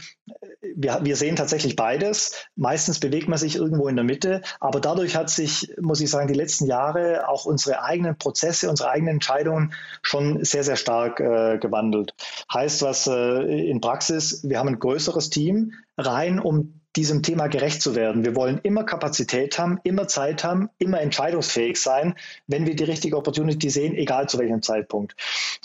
[0.76, 2.34] wir, wir sehen tatsächlich beides.
[2.56, 6.28] Meistens bewegt man sich irgendwo in der Mitte, aber dadurch hat sich, muss ich sagen,
[6.28, 11.58] die letzten Jahre auch unsere eigenen Prozesse, unsere eigenen Entscheidungen schon sehr, sehr stark äh,
[11.58, 12.14] gewandelt.
[12.54, 17.82] Heißt was äh, in Praxis, wir haben ein größeres Team rein, um diesem Thema gerecht
[17.82, 18.26] zu werden.
[18.26, 22.16] Wir wollen immer Kapazität haben, immer Zeit haben, immer entscheidungsfähig sein,
[22.48, 25.16] wenn wir die richtige Opportunity sehen, egal zu welchem Zeitpunkt.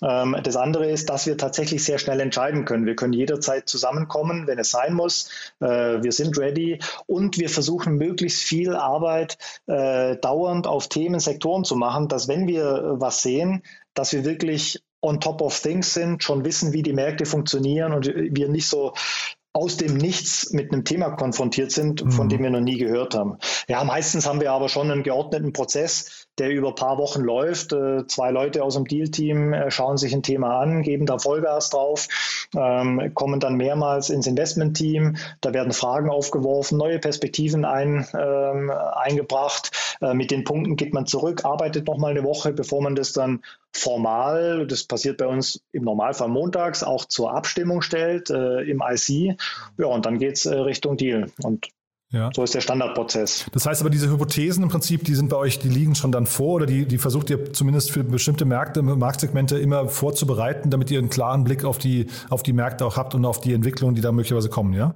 [0.02, 2.84] Ähm, das andere ist, dass wir tatsächlich sehr schnell entscheiden können.
[2.84, 5.30] Wir können jederzeit zusammenkommen, wenn es sein muss.
[5.60, 11.64] Äh, wir sind ready und wir versuchen möglichst viel Arbeit äh, dauernd auf Themen, Sektoren
[11.64, 13.62] zu machen, dass wenn wir was sehen,
[13.94, 18.06] dass wir wirklich on top of things sind, schon wissen, wie die Märkte funktionieren und
[18.06, 18.92] wir nicht so
[19.54, 22.28] aus dem Nichts mit einem Thema konfrontiert sind, von mhm.
[22.30, 23.38] dem wir noch nie gehört haben.
[23.68, 27.72] Ja, meistens haben wir aber schon einen geordneten Prozess, der über ein paar Wochen läuft.
[27.72, 31.70] Äh, zwei Leute aus dem Deal-Team äh, schauen sich ein Thema an, geben da Vollgas
[31.70, 32.08] drauf,
[32.56, 35.16] ähm, kommen dann mehrmals ins Investment-Team.
[35.40, 39.96] Da werden Fragen aufgeworfen, neue Perspektiven ein, ähm, eingebracht.
[40.00, 43.42] Äh, mit den Punkten geht man zurück, arbeitet nochmal eine Woche, bevor man das dann
[43.74, 49.38] formal, das passiert bei uns im Normalfall montags, auch zur Abstimmung stellt im IC.
[49.78, 51.30] Ja, und dann geht es Richtung Deal.
[51.42, 51.68] Und
[52.12, 52.30] ja.
[52.34, 53.46] So ist der Standardprozess.
[53.52, 56.26] Das heißt aber, diese Hypothesen im Prinzip, die sind bei euch, die liegen schon dann
[56.26, 60.98] vor oder die, die versucht ihr zumindest für bestimmte Märkte, Marktsegmente immer vorzubereiten, damit ihr
[60.98, 64.02] einen klaren Blick auf die, auf die Märkte auch habt und auf die Entwicklungen, die
[64.02, 64.94] da möglicherweise kommen, ja?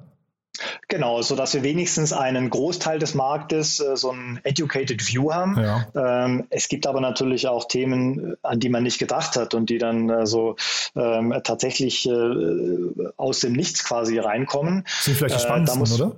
[0.88, 5.56] Genau, so dass wir wenigstens einen Großteil des Marktes äh, so ein educated View haben.
[5.58, 5.86] Ja.
[6.24, 9.68] Ähm, es gibt aber natürlich auch Themen, äh, an die man nicht gedacht hat und
[9.68, 10.56] die dann äh, so
[10.94, 14.84] ähm, tatsächlich äh, aus dem Nichts quasi reinkommen.
[15.00, 16.16] Sind vielleicht die äh, spannendsten, muss, oder?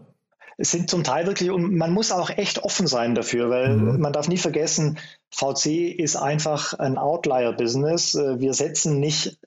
[0.61, 4.01] Es sind zum Teil wirklich, und man muss auch echt offen sein dafür, weil mhm.
[4.01, 4.99] man darf nie vergessen,
[5.31, 8.17] VC ist einfach ein Outlier-Business.
[8.17, 9.39] Äh, wir setzen nicht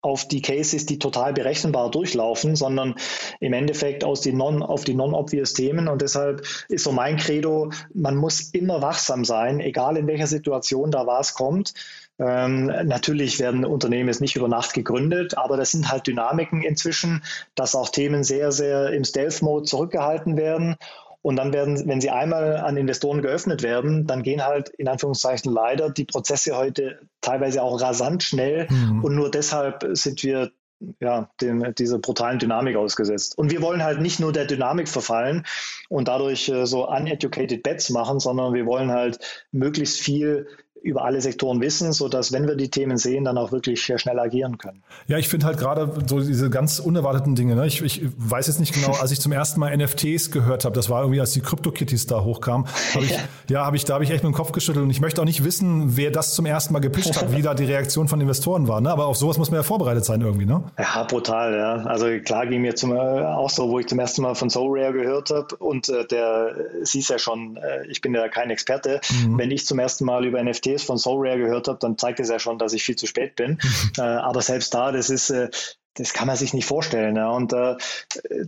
[0.00, 2.94] auf die Cases, die total berechenbar durchlaufen, sondern
[3.40, 5.88] im Endeffekt aus die non, auf die non-obvious Themen.
[5.88, 10.90] Und deshalb ist so mein Credo, man muss immer wachsam sein, egal in welcher Situation
[10.90, 11.74] da was kommt.
[12.18, 17.22] Ähm, natürlich werden Unternehmen jetzt nicht über Nacht gegründet, aber das sind halt Dynamiken inzwischen,
[17.54, 20.76] dass auch Themen sehr, sehr im Stealth-Mode zurückgehalten werden.
[21.20, 25.52] Und dann werden, wenn sie einmal an Investoren geöffnet werden, dann gehen halt in Anführungszeichen
[25.52, 28.68] leider die Prozesse heute teilweise auch rasant schnell.
[28.70, 29.04] Mhm.
[29.04, 30.52] Und nur deshalb sind wir
[31.00, 33.36] ja, dem, dieser brutalen Dynamik ausgesetzt.
[33.36, 35.44] Und wir wollen halt nicht nur der Dynamik verfallen
[35.88, 39.18] und dadurch äh, so uneducated bets machen, sondern wir wollen halt
[39.52, 40.46] möglichst viel
[40.86, 44.56] über alle Sektoren wissen, sodass, wenn wir die Themen sehen, dann auch wirklich schnell agieren
[44.56, 44.82] können.
[45.08, 47.56] Ja, ich finde halt gerade so diese ganz unerwarteten Dinge.
[47.56, 47.66] Ne?
[47.66, 50.88] Ich, ich, weiß jetzt nicht genau, als ich zum ersten Mal NFTs gehört habe, das
[50.88, 53.18] war irgendwie, als die Crypto-Kitties da hochkamen, hab ich, ja,
[53.48, 55.26] ja habe ich, da habe ich echt mit dem Kopf geschüttelt und ich möchte auch
[55.26, 58.68] nicht wissen, wer das zum ersten Mal gepischt hat, wie da die Reaktion von Investoren
[58.68, 58.80] war.
[58.80, 58.90] Ne?
[58.90, 60.62] Aber auf sowas muss man ja vorbereitet sein irgendwie, ne?
[60.78, 61.74] Ja, brutal, ja.
[61.84, 64.92] Also klar ging mir zum, äh, auch so, wo ich zum ersten Mal von SoRare
[64.92, 69.00] gehört habe und äh, der siehst ja schon, äh, ich bin ja kein Experte.
[69.24, 69.38] Mhm.
[69.38, 72.38] Wenn ich zum ersten Mal über NFT Von SoRare gehört habe, dann zeigt es ja
[72.38, 73.58] schon, dass ich viel zu spät bin.
[73.98, 75.48] äh, aber selbst da, das ist, äh,
[75.96, 77.16] das kann man sich nicht vorstellen.
[77.16, 77.30] Ja.
[77.30, 77.76] Und äh,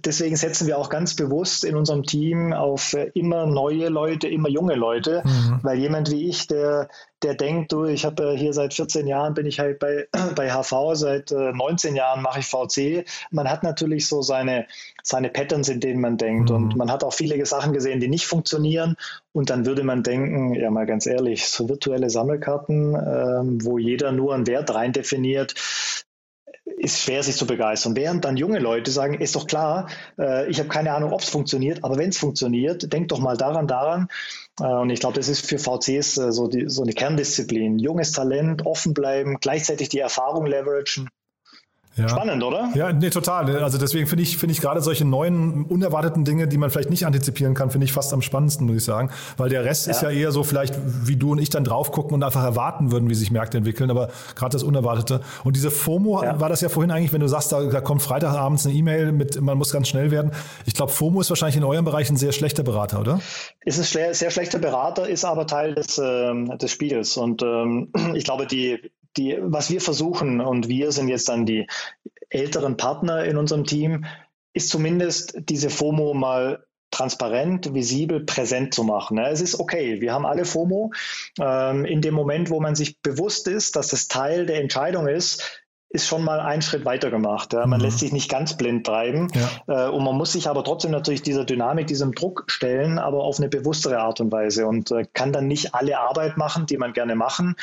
[0.04, 4.48] deswegen setzen wir auch ganz bewusst in unserem Team auf äh, immer neue Leute, immer
[4.48, 5.61] junge Leute, mhm.
[5.62, 6.88] weil jemand wie ich, der,
[7.22, 10.50] der denkt, du, ich habe äh, hier seit 14 Jahren bin ich halt bei, bei
[10.50, 13.06] HV, seit äh, 19 Jahren mache ich VC.
[13.30, 14.66] Man hat natürlich so seine,
[15.02, 16.50] seine Patterns, in denen man denkt.
[16.50, 16.56] Mhm.
[16.56, 18.96] Und man hat auch viele Sachen gesehen, die nicht funktionieren.
[19.32, 24.12] Und dann würde man denken, ja mal ganz ehrlich, so virtuelle Sammelkarten, ähm, wo jeder
[24.12, 25.54] nur einen Wert rein definiert,
[26.88, 27.96] ist schwer, sich zu begeistern.
[27.96, 31.29] Während dann junge Leute sagen, ist doch klar, äh, ich habe keine Ahnung, ob es
[31.29, 34.09] funktioniert, aber wenn es funktioniert, denk doch mal daran, daran.
[34.61, 37.79] Äh, und ich glaube, das ist für VCs äh, so, die, so eine Kerndisziplin.
[37.79, 41.09] Junges Talent, offen bleiben, gleichzeitig die Erfahrung leveragen
[41.98, 42.08] ja.
[42.08, 42.70] Spannend, oder?
[42.74, 43.62] Ja, nee, total.
[43.62, 47.04] Also deswegen finde ich, finde ich gerade solche neuen, unerwarteten Dinge, die man vielleicht nicht
[47.04, 49.11] antizipieren kann, finde ich fast am spannendsten, muss ich sagen.
[49.37, 49.92] Weil der Rest ja.
[49.92, 52.92] ist ja eher so vielleicht, wie du und ich dann drauf gucken und einfach erwarten
[52.92, 53.90] würden, wie sich Märkte entwickeln.
[53.90, 55.20] Aber gerade das Unerwartete.
[55.44, 56.40] Und diese FOMO ja.
[56.40, 59.40] war das ja vorhin eigentlich, wenn du sagst, da, da kommt Freitagabends eine E-Mail mit,
[59.40, 60.32] man muss ganz schnell werden.
[60.66, 63.20] Ich glaube, FOMO ist wahrscheinlich in eurem Bereich ein sehr schlechter Berater, oder?
[63.64, 67.16] Ist ein sehr schlechter Berater, ist aber Teil des, äh, des Spiels.
[67.16, 68.78] Und ähm, ich glaube, die,
[69.18, 71.66] die, was wir versuchen, und wir sind jetzt dann die
[72.31, 74.04] älteren Partner in unserem Team,
[74.52, 79.18] ist zumindest diese FOMO mal transparent, visibel, präsent zu machen.
[79.18, 80.92] Es ist okay, wir haben alle FOMO.
[81.38, 85.57] Ähm, in dem Moment, wo man sich bewusst ist, dass das Teil der Entscheidung ist,
[85.90, 87.55] ist schon mal ein Schritt weiter gemacht.
[87.55, 87.66] Ja.
[87.66, 87.87] Man mhm.
[87.87, 89.87] lässt sich nicht ganz blind treiben ja.
[89.87, 93.38] äh, und man muss sich aber trotzdem natürlich dieser Dynamik, diesem Druck stellen, aber auf
[93.38, 96.92] eine bewusstere Art und Weise und äh, kann dann nicht alle Arbeit machen, die man
[96.92, 97.57] gerne machen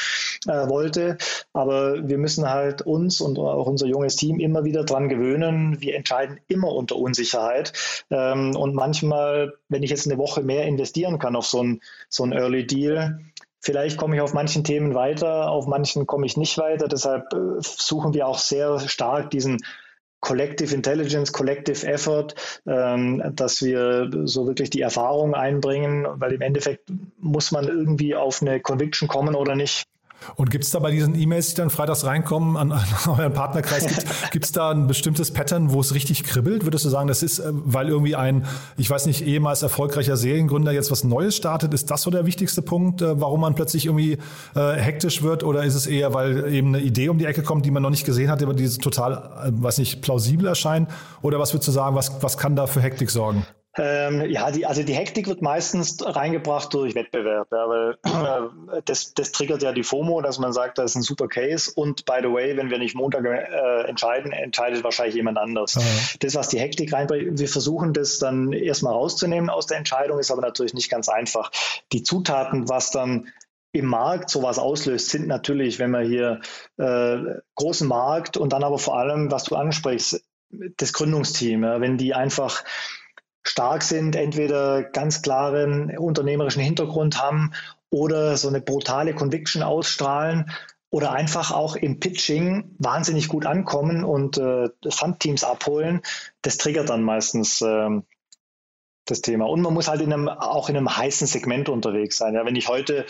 [0.47, 1.17] äh, wollte.
[1.53, 5.79] Aber wir müssen halt uns und auch unser junges Team immer wieder dran gewöhnen.
[5.81, 7.73] Wir entscheiden immer unter Unsicherheit
[8.09, 12.23] ähm, und manchmal, wenn ich jetzt eine Woche mehr investieren kann auf so ein, so
[12.23, 13.19] ein Early Deal,
[13.65, 16.87] Vielleicht komme ich auf manchen Themen weiter, auf manchen komme ich nicht weiter.
[16.87, 19.57] Deshalb äh, suchen wir auch sehr stark diesen
[20.19, 22.35] Collective Intelligence, Collective Effort,
[22.67, 28.39] ähm, dass wir so wirklich die Erfahrung einbringen, weil im Endeffekt muss man irgendwie auf
[28.43, 29.87] eine Conviction kommen oder nicht.
[30.35, 33.85] Und gibt es da bei diesen E-Mails, die dann freitags reinkommen an, an euren Partnerkreis,
[34.31, 36.65] gibt es da ein bestimmtes Pattern, wo es richtig kribbelt?
[36.65, 38.45] Würdest du sagen, das ist, äh, weil irgendwie ein,
[38.77, 41.73] ich weiß nicht, ehemals erfolgreicher Seriengründer jetzt was Neues startet?
[41.73, 44.17] Ist das so der wichtigste Punkt, äh, warum man plötzlich irgendwie
[44.55, 45.43] äh, hektisch wird?
[45.43, 47.89] Oder ist es eher, weil eben eine Idee um die Ecke kommt, die man noch
[47.89, 49.13] nicht gesehen hat, aber die total,
[49.45, 50.89] äh, weiß nicht, plausibel erscheint?
[51.21, 53.45] Oder was würdest du sagen, was, was kann da für Hektik sorgen?
[53.77, 57.97] Ähm, ja, die, also die Hektik wird meistens reingebracht durch Wettbewerb, ja, weil
[58.77, 61.71] äh, das, das triggert ja die FOMO, dass man sagt, das ist ein super Case
[61.75, 65.75] und by the way, wenn wir nicht Montag äh, entscheiden, entscheidet wahrscheinlich jemand anders.
[65.75, 65.81] Mhm.
[66.21, 70.31] Das, was die Hektik reinbringt, wir versuchen das dann erstmal rauszunehmen aus der Entscheidung, ist
[70.31, 71.51] aber natürlich nicht ganz einfach.
[71.91, 73.27] Die Zutaten, was dann
[73.73, 76.39] im Markt sowas auslöst, sind natürlich, wenn man hier
[76.77, 77.17] äh,
[77.55, 80.23] großen Markt und dann aber vor allem, was du ansprichst,
[80.77, 82.63] das Gründungsteam, ja, wenn die einfach
[83.47, 87.53] stark sind, entweder ganz klaren unternehmerischen Hintergrund haben
[87.89, 90.51] oder so eine brutale Conviction ausstrahlen
[90.89, 96.01] oder einfach auch im Pitching wahnsinnig gut ankommen und äh, Fundteams abholen.
[96.41, 98.03] Das triggert dann meistens ähm,
[99.05, 99.45] das Thema.
[99.45, 102.33] Und man muss halt in einem, auch in einem heißen Segment unterwegs sein.
[102.33, 103.05] Ja, wenn ich heute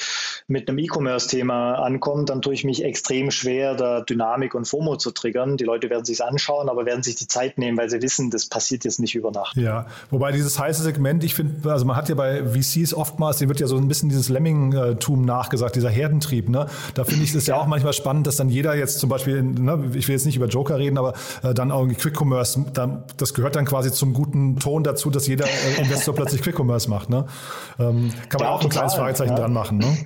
[0.48, 5.12] mit einem E-Commerce-Thema ankomme, dann tue ich mich extrem schwer, da Dynamik und FOMO zu
[5.12, 5.58] triggern.
[5.58, 8.48] Die Leute werden sich anschauen, aber werden sich die Zeit nehmen, weil sie wissen, das
[8.48, 9.56] passiert jetzt nicht über Nacht.
[9.56, 13.48] Ja, wobei dieses heiße Segment, ich finde, also man hat ja bei VCs oftmals, dem
[13.48, 16.50] wird ja so ein bisschen dieses Lemming-Tum nachgesagt, dieser Herdentrieb.
[16.50, 16.68] Ne?
[16.94, 19.92] Da finde ich es ja auch manchmal spannend, dass dann jeder jetzt zum Beispiel, ne,
[19.94, 23.34] ich will jetzt nicht über Joker reden, aber äh, dann irgendwie Quick Commerce, dann, das
[23.34, 27.10] gehört dann quasi zum guten Ton dazu, dass jeder äh, Investor plötzlich Quick Commerce macht.
[27.10, 27.26] Ne?
[27.80, 29.40] Ähm, kann man ja, auch ein kleines Fragezeichen ja.
[29.40, 29.78] dran machen.
[29.78, 30.06] Ne?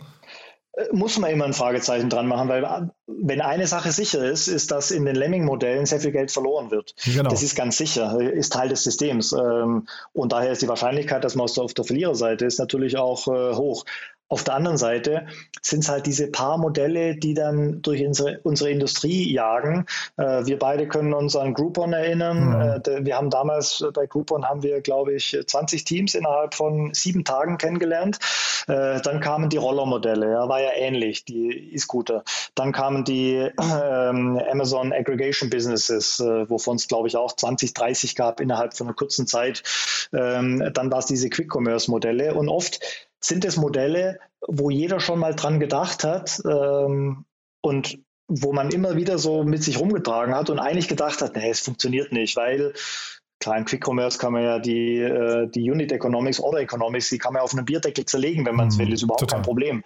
[0.73, 4.47] Äh, muss man immer ein Fragezeichen dran machen, weil äh, wenn eine Sache sicher ist,
[4.47, 6.95] ist, dass in den Lemming-Modellen sehr viel Geld verloren wird.
[7.05, 7.29] Genau.
[7.29, 9.33] Das ist ganz sicher, ist Teil des Systems.
[9.33, 13.55] Ähm, und daher ist die Wahrscheinlichkeit, dass man auf der Verliererseite ist, natürlich auch äh,
[13.55, 13.85] hoch.
[14.29, 15.25] Auf der anderen Seite
[15.63, 19.85] sind es halt diese paar Modelle, die dann durch unsere, unsere Industrie jagen.
[20.17, 22.49] Äh, wir beide können uns an Groupon erinnern.
[22.49, 22.61] Mhm.
[22.61, 27.25] Äh, wir haben damals bei Groupon haben wir, glaube ich, 20 Teams innerhalb von sieben
[27.25, 28.19] Tagen kennengelernt.
[28.67, 32.23] Äh, dann kamen die Rollermodelle, ja, war ja ähnlich, die E-Scooter.
[32.53, 38.15] Dann kamen die ähm, Amazon Aggregation Businesses, äh, wovon es, glaube ich, auch 20, 30
[38.15, 39.63] gab innerhalb von einer kurzen Zeit.
[40.13, 45.36] Ähm, dann war es diese Quick-Commerce-Modelle und oft sind es Modelle, wo jeder schon mal
[45.36, 47.25] dran gedacht hat ähm,
[47.62, 51.49] und wo man immer wieder so mit sich rumgetragen hat und eigentlich gedacht hat, nee,
[51.49, 52.73] es funktioniert nicht, weil
[53.39, 57.17] klar, im Quick Commerce kann man ja die, äh, die Unit Economics, oder Economics, die
[57.17, 59.39] kann man auf einem Bierdeckel zerlegen, wenn man es mhm, will, ist überhaupt total.
[59.39, 59.84] kein Problem.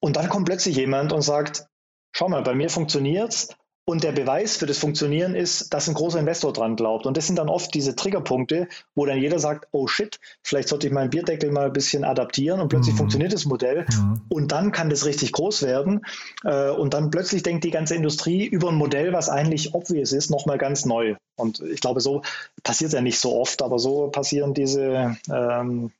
[0.00, 1.66] Und dann kommt plötzlich jemand und sagt,
[2.12, 3.48] schau mal, bei mir funktioniert's
[3.88, 7.06] und der Beweis für das Funktionieren ist, dass ein großer Investor dran glaubt.
[7.06, 10.88] Und das sind dann oft diese Triggerpunkte, wo dann jeder sagt, oh shit, vielleicht sollte
[10.88, 12.98] ich meinen Bierdeckel mal ein bisschen adaptieren und plötzlich mhm.
[12.98, 13.86] funktioniert das Modell.
[13.90, 14.20] Mhm.
[14.28, 16.04] Und dann kann das richtig groß werden.
[16.44, 20.30] Äh, und dann plötzlich denkt die ganze Industrie über ein Modell, was eigentlich obvious ist,
[20.30, 21.14] nochmal ganz neu.
[21.36, 22.20] Und ich glaube, so
[22.62, 25.92] passiert ja nicht so oft, aber so passieren diese ähm,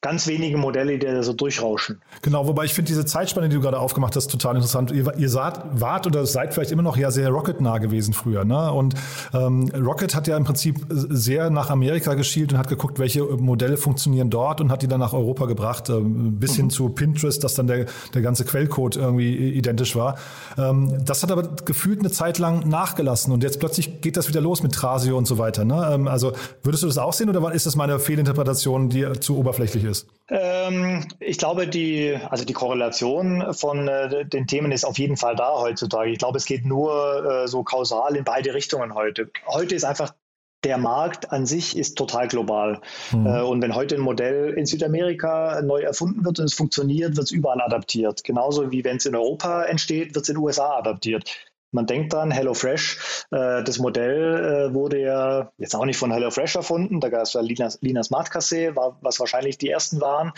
[0.00, 2.00] ganz wenige Modelle, die da so durchrauschen.
[2.22, 4.92] Genau, wobei ich finde diese Zeitspanne, die du gerade aufgemacht hast, total interessant.
[4.92, 8.44] Ihr, ihr saht, wart oder seid vielleicht immer noch ja sehr Rocket-nah gewesen früher.
[8.44, 8.72] Ne?
[8.72, 8.94] Und
[9.34, 13.76] ähm, Rocket hat ja im Prinzip sehr nach Amerika geschielt und hat geguckt, welche Modelle
[13.76, 16.70] funktionieren dort und hat die dann nach Europa gebracht, ähm, bis hin mhm.
[16.70, 20.16] zu Pinterest, dass dann der, der ganze Quellcode irgendwie identisch war.
[20.56, 24.40] Ähm, das hat aber gefühlt eine Zeit lang nachgelassen und jetzt plötzlich geht das wieder
[24.40, 25.64] los mit Trasio und so weiter.
[25.64, 25.90] Ne?
[25.92, 29.82] Ähm, also würdest du das auch sehen oder ist das meine Fehlinterpretation, die zu oberflächlich
[29.82, 29.87] ist?
[30.30, 35.36] Ähm, ich glaube, die, also die Korrelation von äh, den Themen ist auf jeden Fall
[35.36, 36.10] da heutzutage.
[36.10, 39.30] Ich glaube, es geht nur äh, so kausal in beide Richtungen heute.
[39.46, 40.14] Heute ist einfach
[40.64, 42.80] der Markt an sich ist total global.
[43.12, 43.26] Mhm.
[43.26, 47.26] Äh, und wenn heute ein Modell in Südamerika neu erfunden wird und es funktioniert, wird
[47.26, 48.24] es überall adaptiert.
[48.24, 51.30] Genauso wie wenn es in Europa entsteht, wird es in den USA adaptiert.
[51.70, 56.56] Man denkt dann, HelloFresh, äh, das Modell äh, wurde ja jetzt auch nicht von HelloFresh
[56.56, 60.32] erfunden, da gab es ja Lina, Lina Smart Cassé, war, was wahrscheinlich die ersten waren.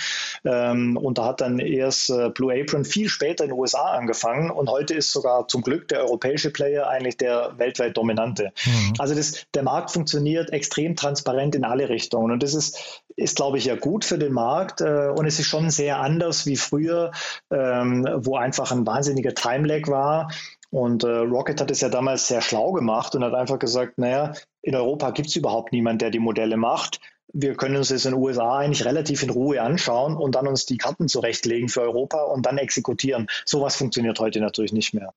[0.44, 4.50] Ähm, und da hat dann erst äh, Blue Apron viel später in den USA angefangen
[4.50, 8.52] und heute ist sogar zum Glück der europäische Player eigentlich der weltweit dominante.
[8.64, 8.94] Mhm.
[8.98, 13.58] Also das, der Markt funktioniert extrem transparent in alle Richtungen und das ist, ist glaube
[13.58, 17.12] ich, ja gut für den Markt äh, und es ist schon sehr anders wie früher,
[17.52, 20.28] ähm, wo einfach ein wahnsinniger Time-Lag war
[20.70, 24.32] und äh, Rocket hat es ja damals sehr schlau gemacht und hat einfach gesagt, naja,
[24.62, 27.00] in Europa gibt es überhaupt niemanden, der die Modelle macht.
[27.32, 30.66] Wir können uns das in den USA eigentlich relativ in Ruhe anschauen und dann uns
[30.66, 33.28] die Karten zurechtlegen für Europa und dann exekutieren.
[33.44, 35.12] Sowas funktioniert heute natürlich nicht mehr.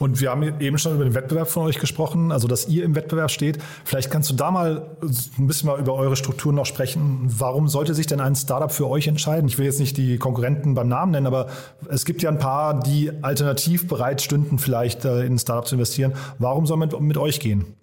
[0.00, 2.94] Und wir haben eben schon über den Wettbewerb von euch gesprochen, also dass ihr im
[2.94, 3.58] Wettbewerb steht.
[3.84, 7.20] Vielleicht kannst du da mal ein bisschen mal über eure Strukturen noch sprechen.
[7.26, 9.46] Warum sollte sich denn ein Startup für euch entscheiden?
[9.46, 11.48] Ich will jetzt nicht die Konkurrenten beim Namen nennen, aber
[11.90, 15.74] es gibt ja ein paar, die alternativ bereit stünden, vielleicht äh, in ein Startup zu
[15.74, 16.14] investieren.
[16.38, 17.74] Warum soll man mit, mit euch gehen?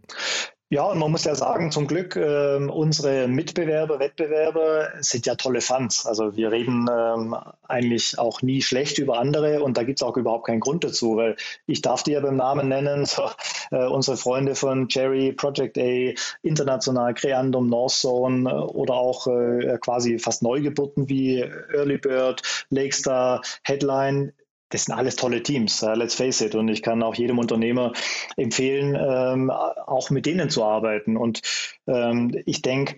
[0.70, 5.62] Ja, und man muss ja sagen, zum Glück, äh, unsere Mitbewerber, Wettbewerber sind ja tolle
[5.62, 6.06] Fans.
[6.06, 7.34] Also wir reden ähm,
[7.70, 11.16] eigentlich auch nie schlecht über andere und da gibt es auch überhaupt keinen Grund dazu,
[11.16, 13.30] weil ich darf die ja beim Namen nennen, so,
[13.72, 20.20] äh, unsere Freunde von Cherry, Project A, International, Creandum, Northzone äh, oder auch äh, quasi
[20.20, 21.40] fast Neugeburten wie
[21.74, 24.34] Early Bird, Lakestar, Headline
[24.70, 26.56] das sind alles tolle Teams, let's face it.
[26.56, 27.94] Und ich kann auch jedem Unternehmer
[28.36, 31.18] empfehlen, ähm, auch mit denen zu arbeiten.
[31.18, 31.42] Und
[31.88, 32.96] ähm, ich denke,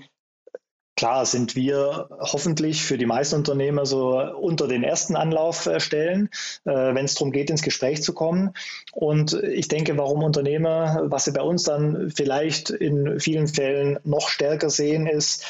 [0.99, 6.29] klar sind wir hoffentlich für die meisten Unternehmer so unter den ersten Anlaufstellen,
[6.65, 8.51] äh, wenn es darum geht, ins Gespräch zu kommen.
[8.91, 14.27] Und ich denke, warum Unternehmer, was sie bei uns dann vielleicht in vielen Fällen noch
[14.27, 15.45] stärker sehen, ist,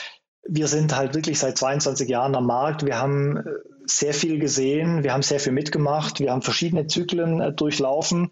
[0.47, 2.85] wir sind halt wirklich seit 22 Jahren am Markt.
[2.85, 3.43] Wir haben äh,
[3.89, 8.31] sehr viel gesehen, wir haben sehr viel mitgemacht, wir haben verschiedene Zyklen äh, durchlaufen.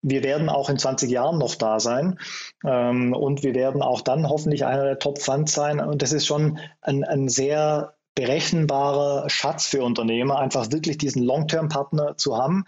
[0.00, 2.18] Wir werden auch in 20 Jahren noch da sein
[2.64, 5.80] ähm, und wir werden auch dann hoffentlich einer der Top-Funds sein.
[5.80, 12.16] Und das ist schon ein, ein sehr berechenbarer Schatz für Unternehmer, einfach wirklich diesen Long-Term-Partner
[12.16, 12.64] zu haben.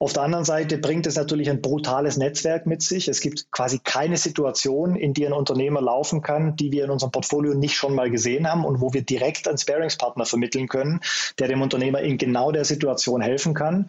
[0.00, 3.06] Auf der anderen Seite bringt es natürlich ein brutales Netzwerk mit sich.
[3.06, 7.12] Es gibt quasi keine Situation, in die ein Unternehmer laufen kann, die wir in unserem
[7.12, 10.98] Portfolio nicht schon mal gesehen haben und wo wir direkt einen Sparingspartner vermitteln können,
[11.38, 13.86] der dem Unternehmer in genau der Situation helfen kann.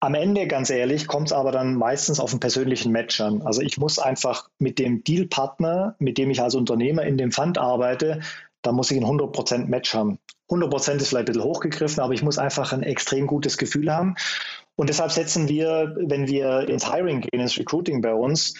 [0.00, 3.42] Am Ende, ganz ehrlich, kommt es aber dann meistens auf einen persönlichen Match an.
[3.42, 7.58] Also ich muss einfach mit dem Dealpartner, mit dem ich als Unternehmer in dem Fund
[7.58, 8.20] arbeite,
[8.62, 10.18] da muss ich ein 100% Match haben.
[10.50, 14.14] 100% ist vielleicht ein bisschen hochgegriffen, aber ich muss einfach ein extrem gutes Gefühl haben.
[14.76, 18.54] Und deshalb setzen wir, wenn wir ins Hiring gehen, ins Recruiting bei uns,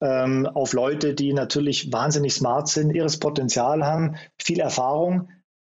[0.00, 5.28] ähm, auf Leute, die natürlich wahnsinnig smart sind, ihres Potenzial haben, viel Erfahrung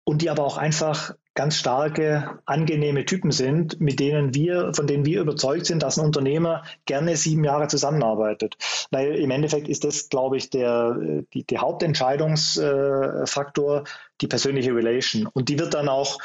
[0.06, 5.06] und die aber auch einfach ganz starke, angenehme Typen sind, mit denen wir, von denen
[5.06, 8.58] wir überzeugt sind, dass ein Unternehmer gerne sieben Jahre zusammenarbeitet.
[8.90, 10.98] Weil im Endeffekt ist das, glaube ich, der,
[11.36, 13.84] die, der Hauptentscheidungsfaktor,
[14.20, 15.28] die persönliche Relation.
[15.32, 16.18] Und die wird dann auch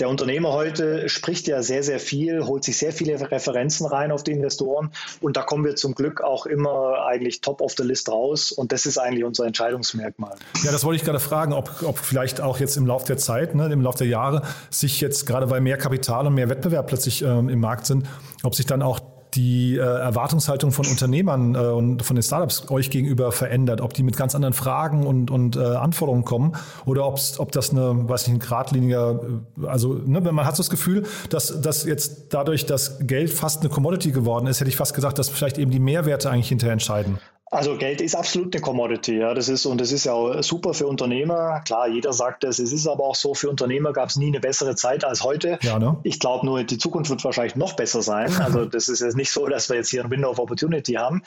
[0.00, 4.24] der Unternehmer heute spricht ja sehr, sehr viel, holt sich sehr viele Referenzen rein auf
[4.24, 8.08] die Investoren und da kommen wir zum Glück auch immer eigentlich top of the list
[8.08, 10.34] raus und das ist eigentlich unser Entscheidungsmerkmal.
[10.64, 13.54] Ja, das wollte ich gerade fragen, ob, ob vielleicht auch jetzt im Laufe der Zeit,
[13.54, 17.22] ne, im Laufe der Jahre sich jetzt gerade weil mehr Kapital und mehr Wettbewerb plötzlich
[17.22, 18.06] ähm, im Markt sind,
[18.42, 22.90] ob sich dann auch die äh, Erwartungshaltung von Unternehmern äh, und von den Startups euch
[22.90, 26.52] gegenüber verändert, ob die mit ganz anderen Fragen und, und äh, Anforderungen kommen
[26.86, 29.20] oder ob's, ob das eine, weiß nicht, ein geradliniger,
[29.62, 33.60] äh, also ne, man hat so das Gefühl, dass, dass jetzt dadurch das Geld fast
[33.60, 36.72] eine Commodity geworden ist, hätte ich fast gesagt, dass vielleicht eben die Mehrwerte eigentlich hinterher
[36.72, 37.18] entscheiden.
[37.54, 39.32] Also Geld ist absolut eine Commodity, ja.
[39.32, 41.60] Das ist und das ist ja auch super für Unternehmer.
[41.64, 42.58] Klar, jeder sagt das.
[42.58, 45.58] Es ist aber auch so, für Unternehmer gab es nie eine bessere Zeit als heute.
[45.62, 45.96] Ja, ne?
[46.02, 48.32] Ich glaube nur, die Zukunft wird wahrscheinlich noch besser sein.
[48.44, 51.22] Also das ist jetzt nicht so, dass wir jetzt hier ein Window of Opportunity haben.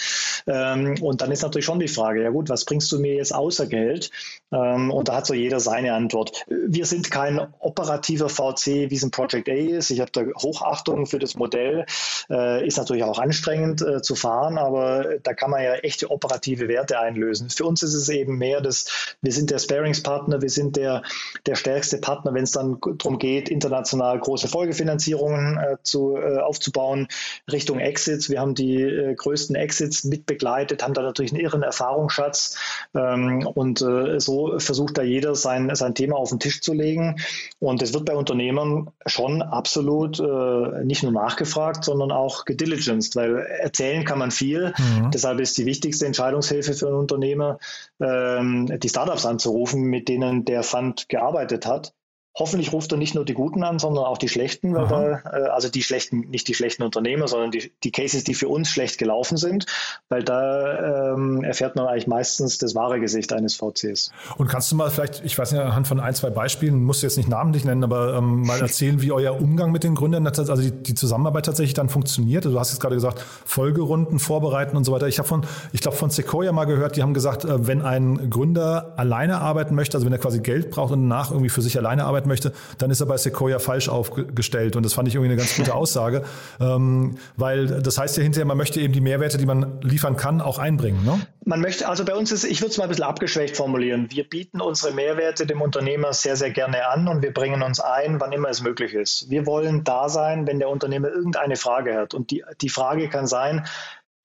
[0.46, 3.34] Ähm, und dann ist natürlich schon die Frage, ja gut, was bringst du mir jetzt
[3.34, 4.12] außer Geld?
[4.52, 6.46] Ähm, und da hat so jeder seine Antwort.
[6.48, 9.90] Wir sind kein operativer VC, wie es ein Project A ist.
[9.90, 11.86] Ich habe da Hochachtung für das Modell.
[12.30, 16.68] Äh, ist natürlich auch anstrengend äh, zu fahren, aber da kann man ja echte operative
[16.68, 17.50] Werte einlösen.
[17.52, 21.04] Für uns ist es eben mehr, dass wir sind der Sparingspartner, wir sind der,
[21.46, 27.08] der stärkste Partner, wenn es dann darum geht, international große Folgefinanzierungen äh, zu, äh, aufzubauen,
[27.52, 28.30] Richtung Exits.
[28.30, 32.58] Wir haben die äh, größten Exits mitbegleitet, haben da natürlich einen irren Erfahrungsschatz
[32.96, 37.18] ähm, und äh, so versucht da jeder sein, sein Thema auf den Tisch zu legen.
[37.60, 43.38] Und es wird bei Unternehmern schon absolut äh, nicht nur nachgefragt, sondern auch gediligenced, weil
[43.38, 44.74] erzählen kann man viel.
[44.78, 45.12] Mhm.
[45.12, 47.60] Deshalb ist die wichtigste Entscheidungshilfe für einen Unternehmer,
[48.00, 51.94] ähm, die Startups anzurufen, mit denen der Fund gearbeitet hat
[52.40, 55.50] Hoffentlich ruft er nicht nur die Guten an, sondern auch die Schlechten, weil da, äh,
[55.50, 59.00] also die schlechten, nicht die schlechten Unternehmer, sondern die, die Cases, die für uns schlecht
[59.00, 59.66] gelaufen sind,
[60.10, 64.12] weil da ähm, erfährt man eigentlich meistens das wahre Gesicht eines VCs.
[64.38, 67.08] Und kannst du mal vielleicht, ich weiß nicht, anhand von ein, zwei Beispielen, musst du
[67.08, 70.56] jetzt nicht namentlich nennen, aber ähm, mal erzählen, wie euer Umgang mit den Gründern, also
[70.62, 72.46] die, die Zusammenarbeit tatsächlich dann funktioniert?
[72.46, 75.08] Also du hast jetzt gerade gesagt, Folgerunden vorbereiten und so weiter.
[75.08, 78.30] Ich habe von, ich glaube von Sequoia mal gehört, die haben gesagt, äh, wenn ein
[78.30, 81.76] Gründer alleine arbeiten möchte, also wenn er quasi Geld braucht und danach irgendwie für sich
[81.80, 84.76] alleine arbeiten möchte, dann ist er bei Sequoia falsch aufgestellt.
[84.76, 86.24] Und das fand ich irgendwie eine ganz gute Aussage,
[86.60, 90.42] ähm, weil das heißt ja hinterher, man möchte eben die Mehrwerte, die man liefern kann,
[90.42, 91.04] auch einbringen.
[91.06, 91.20] Ne?
[91.46, 94.08] Man möchte, also bei uns ist, ich würde es mal ein bisschen abgeschwächt formulieren.
[94.12, 98.20] Wir bieten unsere Mehrwerte dem Unternehmer sehr, sehr gerne an und wir bringen uns ein,
[98.20, 99.30] wann immer es möglich ist.
[99.30, 102.14] Wir wollen da sein, wenn der Unternehmer irgendeine Frage hat.
[102.14, 103.66] Und die, die Frage kann sein,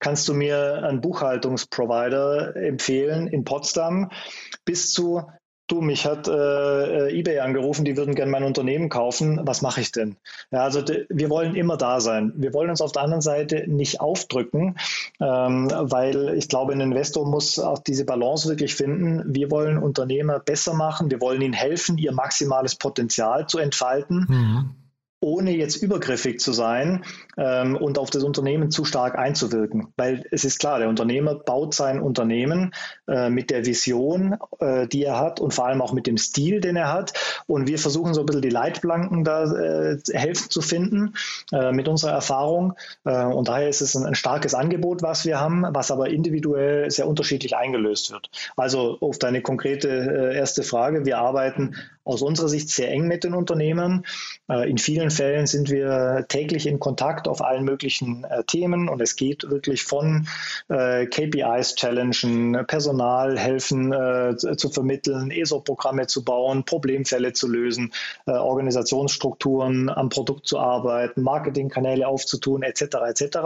[0.03, 4.11] kannst du mir einen Buchhaltungsprovider empfehlen in Potsdam
[4.65, 5.23] bis zu
[5.67, 9.91] du, mich hat äh, eBay angerufen, die würden gerne mein Unternehmen kaufen, was mache ich
[9.91, 10.17] denn?
[10.51, 12.33] Ja, also wir wollen immer da sein.
[12.35, 14.77] Wir wollen uns auf der anderen Seite nicht aufdrücken,
[15.19, 19.23] ähm, weil ich glaube, ein Investor muss auch diese Balance wirklich finden.
[19.33, 24.25] Wir wollen Unternehmer besser machen, wir wollen ihnen helfen, ihr maximales Potenzial zu entfalten.
[24.29, 24.82] Mhm
[25.23, 27.03] ohne jetzt übergriffig zu sein
[27.37, 29.87] ähm, und auf das Unternehmen zu stark einzuwirken.
[29.95, 32.73] Weil es ist klar, der Unternehmer baut sein Unternehmen
[33.07, 36.59] äh, mit der Vision, äh, die er hat und vor allem auch mit dem Stil,
[36.59, 37.13] den er hat.
[37.47, 41.15] Und wir versuchen so ein bisschen die Leitplanken da äh, helfen zu finden
[41.51, 42.73] äh, mit unserer Erfahrung.
[43.05, 46.91] Äh, und daher ist es ein, ein, starkes Angebot, was wir haben, was aber individuell
[46.91, 48.29] sehr unterschiedlich eingelöst wird.
[48.57, 53.23] Also auf deine konkrete äh, erste Frage, wir arbeiten aus unserer Sicht sehr eng mit
[53.23, 54.05] den Unternehmern.
[54.67, 59.15] in vielen Fällen sind wir täglich in Kontakt auf allen möglichen äh, Themen und es
[59.15, 60.27] geht wirklich von
[60.69, 67.93] äh, KPIs challengen, Personal helfen äh, zu vermitteln, ESO-Programme zu bauen, Problemfälle zu lösen,
[68.25, 72.81] äh, Organisationsstrukturen am Produkt zu arbeiten, Marketingkanäle aufzutun, etc.
[73.07, 73.37] etc.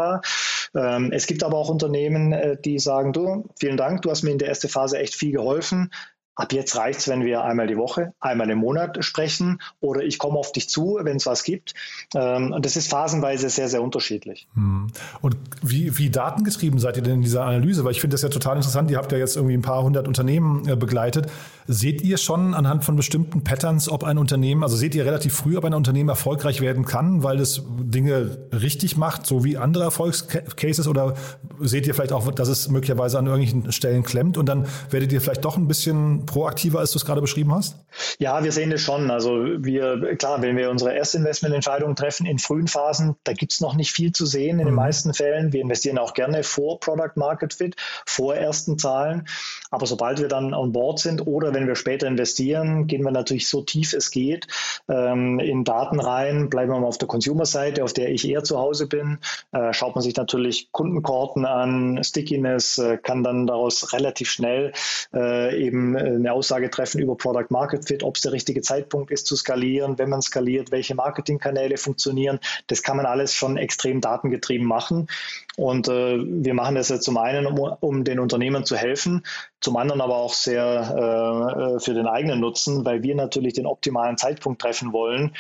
[0.76, 4.32] Ähm, es gibt aber auch Unternehmen, äh, die sagen, du, vielen Dank, du hast mir
[4.32, 5.92] in der ersten Phase echt viel geholfen.
[6.38, 10.20] Ab jetzt reicht es, wenn wir einmal die Woche, einmal im Monat sprechen oder ich
[10.20, 11.74] komme auf dich zu, wenn es was gibt.
[12.14, 14.48] Ähm, und das ist phasenweise sehr, sehr unterschiedlich.
[14.54, 14.88] Hm.
[15.22, 17.84] Und wie, wie datengetrieben seid ihr denn in dieser Analyse?
[17.84, 18.92] Weil ich finde das ja total interessant.
[18.92, 21.26] Ihr habt ja jetzt irgendwie ein paar hundert Unternehmen äh, begleitet.
[21.66, 25.58] Seht ihr schon anhand von bestimmten Patterns, ob ein Unternehmen, also seht ihr relativ früh,
[25.58, 30.88] ob ein Unternehmen erfolgreich werden kann, weil es Dinge richtig macht, so wie andere Erfolgscases?
[30.88, 31.16] Oder
[31.60, 35.20] seht ihr vielleicht auch, dass es möglicherweise an irgendwelchen Stellen klemmt und dann werdet ihr
[35.20, 37.76] vielleicht doch ein bisschen proaktiver, als du es gerade beschrieben hast?
[38.20, 39.10] Ja, wir sehen das schon.
[39.10, 43.62] Also wir, klar, wenn wir unsere erste Investmententscheidung treffen in frühen Phasen, da gibt es
[43.62, 44.70] noch nicht viel zu sehen in mhm.
[44.70, 45.54] den meisten Fällen.
[45.54, 47.76] Wir investieren auch gerne vor Product Market Fit,
[48.06, 49.28] vor ersten Zahlen.
[49.72, 53.50] Aber sobald wir dann on board sind oder wenn wir später investieren, gehen wir natürlich
[53.50, 54.48] so tief es geht
[54.90, 58.58] ähm, in Daten rein, bleiben wir mal auf der Consumer-Seite, auf der ich eher zu
[58.58, 59.20] Hause bin,
[59.52, 64.74] äh, schaut man sich natürlich Kundenkorten an, Stickiness, äh, kann dann daraus relativ schnell
[65.14, 69.12] äh, eben äh, eine Aussage treffen über Product Market Fit, ob es der richtige Zeitpunkt
[69.12, 72.40] ist zu skalieren, wenn man skaliert, welche Marketingkanäle funktionieren.
[72.68, 75.08] Das kann man alles schon extrem datengetrieben machen.
[75.56, 79.24] Und äh, wir machen das ja zum einen, um, um den Unternehmen zu helfen,
[79.60, 83.66] zum anderen aber auch sehr äh, äh für den eigenen Nutzen, weil wir natürlich den
[83.66, 85.34] optimalen Zeitpunkt treffen wollen,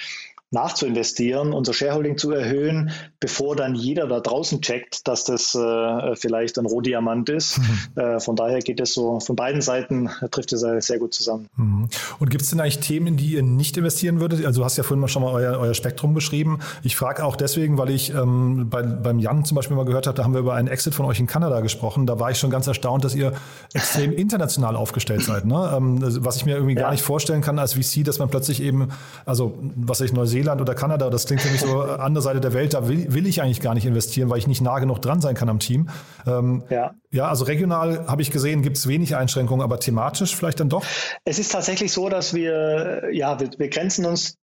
[0.51, 6.57] nachzuinvestieren, unser Shareholding zu erhöhen, bevor dann jeder da draußen checkt, dass das äh, vielleicht
[6.57, 7.57] ein Rohdiamant ist.
[7.57, 8.01] Mhm.
[8.01, 11.47] Äh, von daher geht es so, von beiden Seiten trifft es sehr gut zusammen.
[11.57, 11.89] Mhm.
[12.19, 14.45] Und gibt es denn eigentlich Themen, in die ihr nicht investieren würdet?
[14.45, 16.59] Also du hast ja vorhin mal schon mal euer, euer Spektrum beschrieben.
[16.81, 20.15] Ich frage auch deswegen, weil ich ähm, bei, beim Jan zum Beispiel mal gehört habe,
[20.15, 22.05] da haben wir über einen Exit von euch in Kanada gesprochen.
[22.05, 23.33] Da war ich schon ganz erstaunt, dass ihr
[23.73, 25.43] extrem international aufgestellt seid.
[25.43, 25.73] Ne?
[25.75, 26.83] Ähm, was ich mir irgendwie ja.
[26.83, 28.89] gar nicht vorstellen kann als VC, dass man plötzlich eben,
[29.25, 32.73] also was ich Neuseeland oder Kanada, das klingt für mich so andere Seite der Welt,
[32.73, 35.35] da will, will ich eigentlich gar nicht investieren, weil ich nicht nah genug dran sein
[35.35, 35.89] kann am Team.
[36.25, 36.93] Ähm, ja.
[37.11, 40.85] ja, also regional habe ich gesehen, gibt es wenig Einschränkungen, aber thematisch vielleicht dann doch?
[41.25, 44.38] Es ist tatsächlich so, dass wir, ja, wir, wir grenzen uns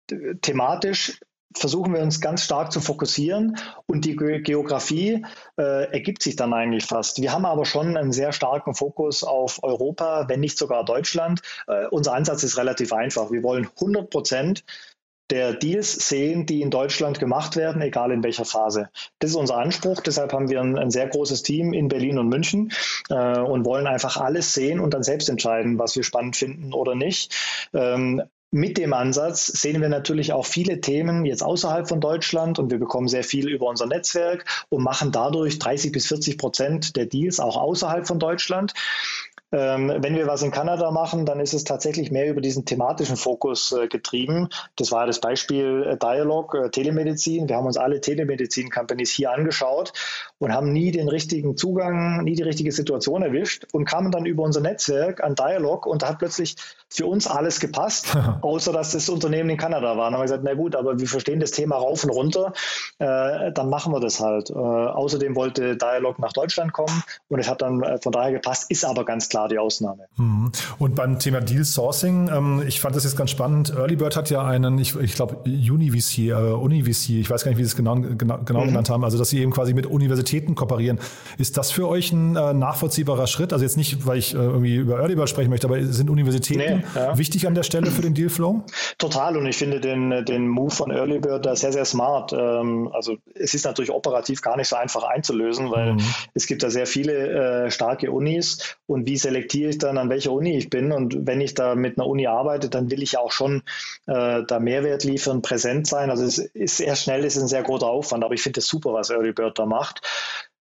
[0.42, 1.20] thematisch
[1.56, 5.24] versuchen wir uns ganz stark zu fokussieren und die Geografie
[5.58, 7.20] äh, ergibt sich dann eigentlich fast.
[7.20, 11.40] Wir haben aber schon einen sehr starken Fokus auf Europa, wenn nicht sogar Deutschland.
[11.66, 13.32] Äh, unser Ansatz ist relativ einfach.
[13.32, 14.64] Wir wollen 100 Prozent
[15.30, 18.90] der Deals sehen, die in Deutschland gemacht werden, egal in welcher Phase.
[19.18, 20.00] Das ist unser Anspruch.
[20.00, 22.72] Deshalb haben wir ein, ein sehr großes Team in Berlin und München
[23.08, 26.94] äh, und wollen einfach alles sehen und dann selbst entscheiden, was wir spannend finden oder
[26.94, 27.34] nicht.
[27.72, 28.22] Ähm,
[28.52, 32.78] mit dem Ansatz sehen wir natürlich auch viele Themen jetzt außerhalb von Deutschland und wir
[32.78, 37.38] bekommen sehr viel über unser Netzwerk und machen dadurch 30 bis 40 Prozent der Deals
[37.38, 38.74] auch außerhalb von Deutschland.
[39.52, 43.16] Ähm, wenn wir was in Kanada machen, dann ist es tatsächlich mehr über diesen thematischen
[43.16, 44.48] Fokus äh, getrieben.
[44.76, 47.48] Das war das Beispiel äh, Dialog, äh, Telemedizin.
[47.48, 49.92] Wir haben uns alle Telemedizin-Companies hier angeschaut
[50.38, 54.44] und haben nie den richtigen Zugang, nie die richtige Situation erwischt und kamen dann über
[54.44, 56.54] unser Netzwerk an Dialog und da hat plötzlich
[56.88, 60.04] für uns alles gepasst, außer dass das Unternehmen in Kanada war.
[60.04, 62.52] Dann haben wir gesagt, na gut, aber wir verstehen das Thema rauf und runter,
[62.98, 64.50] äh, dann machen wir das halt.
[64.50, 68.70] Äh, außerdem wollte Dialog nach Deutschland kommen und es hat dann äh, von daher gepasst,
[68.70, 70.06] ist aber ganz klar klar die Ausnahme.
[70.16, 70.52] Mhm.
[70.78, 73.72] Und beim Thema Deal Sourcing, ähm, ich fand das jetzt ganz spannend.
[73.74, 77.64] Earlybird hat ja einen, ich, ich glaube, UniVC, äh, UniVC, ich weiß gar nicht, wie
[77.64, 78.68] sie es genau, genau, genau mhm.
[78.68, 80.98] genannt haben, also dass sie eben quasi mit Universitäten kooperieren.
[81.38, 83.52] Ist das für euch ein äh, nachvollziehbarer Schritt?
[83.52, 87.00] Also jetzt nicht, weil ich äh, irgendwie über Earlybird sprechen möchte, aber sind Universitäten nee,
[87.00, 87.16] ja.
[87.16, 88.64] wichtig an der Stelle für den Dealflow?
[88.98, 92.32] Total und ich finde den, den Move von Earlybird da sehr, sehr smart.
[92.32, 96.00] Ähm, also es ist natürlich operativ gar nicht so einfach einzulösen, weil mhm.
[96.34, 100.10] es gibt da sehr viele äh, starke Unis und wie sehr selektiere ich dann, an
[100.10, 100.92] welcher Uni ich bin.
[100.92, 103.62] Und wenn ich da mit einer Uni arbeite, dann will ich auch schon
[104.06, 106.10] äh, da Mehrwert liefern, präsent sein.
[106.10, 108.92] Also es ist sehr schnell, ist ein sehr großer Aufwand, aber ich finde es super,
[108.92, 110.02] was Early Bird da macht.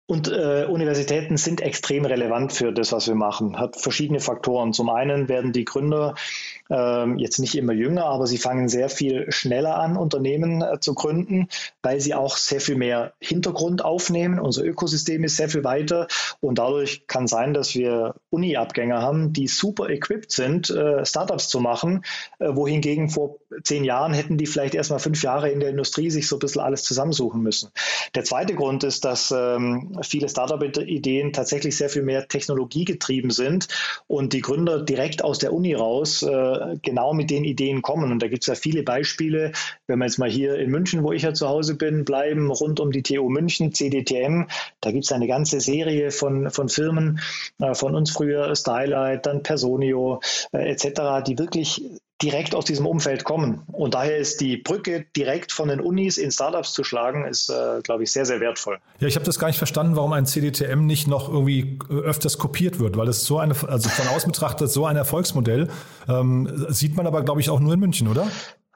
[0.09, 3.59] Und äh, Universitäten sind extrem relevant für das, was wir machen.
[3.59, 4.71] Hat verschiedene Faktoren.
[4.71, 6.15] Zum einen werden die Gründer
[6.69, 10.93] ähm, jetzt nicht immer jünger, aber sie fangen sehr viel schneller an, Unternehmen äh, zu
[10.93, 11.47] gründen,
[11.81, 14.39] weil sie auch sehr viel mehr Hintergrund aufnehmen.
[14.39, 16.07] Unser Ökosystem ist sehr viel weiter
[16.39, 21.59] und dadurch kann sein, dass wir Uni-Abgänger haben, die super equipped sind, äh, Startups zu
[21.59, 22.03] machen,
[22.39, 26.09] äh, wohingegen vor zehn Jahren hätten die vielleicht erst mal fünf Jahre in der Industrie
[26.09, 27.69] sich so ein bisschen alles zusammensuchen müssen.
[28.15, 33.67] Der zweite Grund ist, dass ähm, viele Startup-Ideen tatsächlich sehr viel mehr technologiegetrieben sind
[34.07, 36.23] und die Gründer direkt aus der Uni raus
[36.81, 38.11] genau mit den Ideen kommen.
[38.11, 39.51] Und da gibt es ja viele Beispiele.
[39.87, 42.79] Wenn wir jetzt mal hier in München, wo ich ja zu Hause bin, bleiben, rund
[42.79, 44.45] um die TU München, CDTM,
[44.81, 47.19] da gibt es eine ganze Serie von, von Firmen,
[47.59, 51.83] äh, von uns früher Stylight, dann Personio äh, etc., die wirklich
[52.21, 53.61] direkt aus diesem Umfeld kommen.
[53.71, 57.81] Und daher ist die Brücke direkt von den Unis in Startups zu schlagen, ist, äh,
[57.83, 58.79] glaube ich, sehr, sehr wertvoll.
[58.99, 62.39] Ja, ich habe das gar nicht verstanden, warum ein CDTM nicht noch irgendwie äh, öfters
[62.39, 65.67] kopiert wird, weil das so eine, also von außen betrachtet so ein Erfolgsmodell.
[66.09, 68.27] Ähm, sieht man aber, glaube ich, auch nur in München, oder?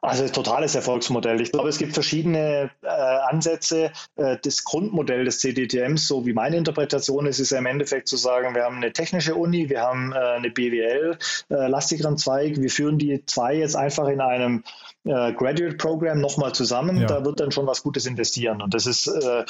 [0.03, 1.39] Also totales Erfolgsmodell.
[1.41, 3.91] Ich glaube, es gibt verschiedene äh, Ansätze.
[4.15, 8.17] Äh, das Grundmodell des CDTMs, so wie meine Interpretation ist, ist ja im Endeffekt zu
[8.17, 12.97] sagen, wir haben eine technische Uni, wir haben äh, eine BWL-lastigeren äh, Zweig, wir führen
[12.97, 14.63] die zwei jetzt einfach in einem
[15.03, 17.01] äh, Graduate Program nochmal zusammen.
[17.01, 17.05] Ja.
[17.05, 18.63] Da wird dann schon was Gutes investieren.
[18.63, 19.45] Und das ist äh,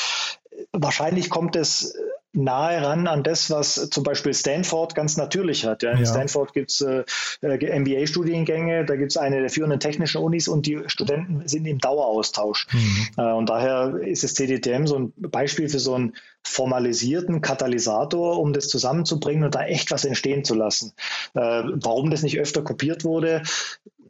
[0.73, 1.95] wahrscheinlich kommt es
[2.33, 5.83] nahe ran an das, was zum Beispiel Stanford ganz natürlich hat.
[5.83, 5.91] Ja.
[5.91, 6.05] In ja.
[6.05, 7.03] Stanford gibt es äh,
[7.41, 11.79] äh MBA-Studiengänge, da gibt es eine der führenden technischen Unis und die Studenten sind im
[11.79, 12.67] Daueraustausch.
[12.71, 13.07] Mhm.
[13.17, 16.13] Äh, und daher ist das CDTM so ein Beispiel für so einen
[16.43, 20.93] formalisierten Katalysator, um das zusammenzubringen und da echt was entstehen zu lassen.
[21.33, 23.43] Äh, warum das nicht öfter kopiert wurde,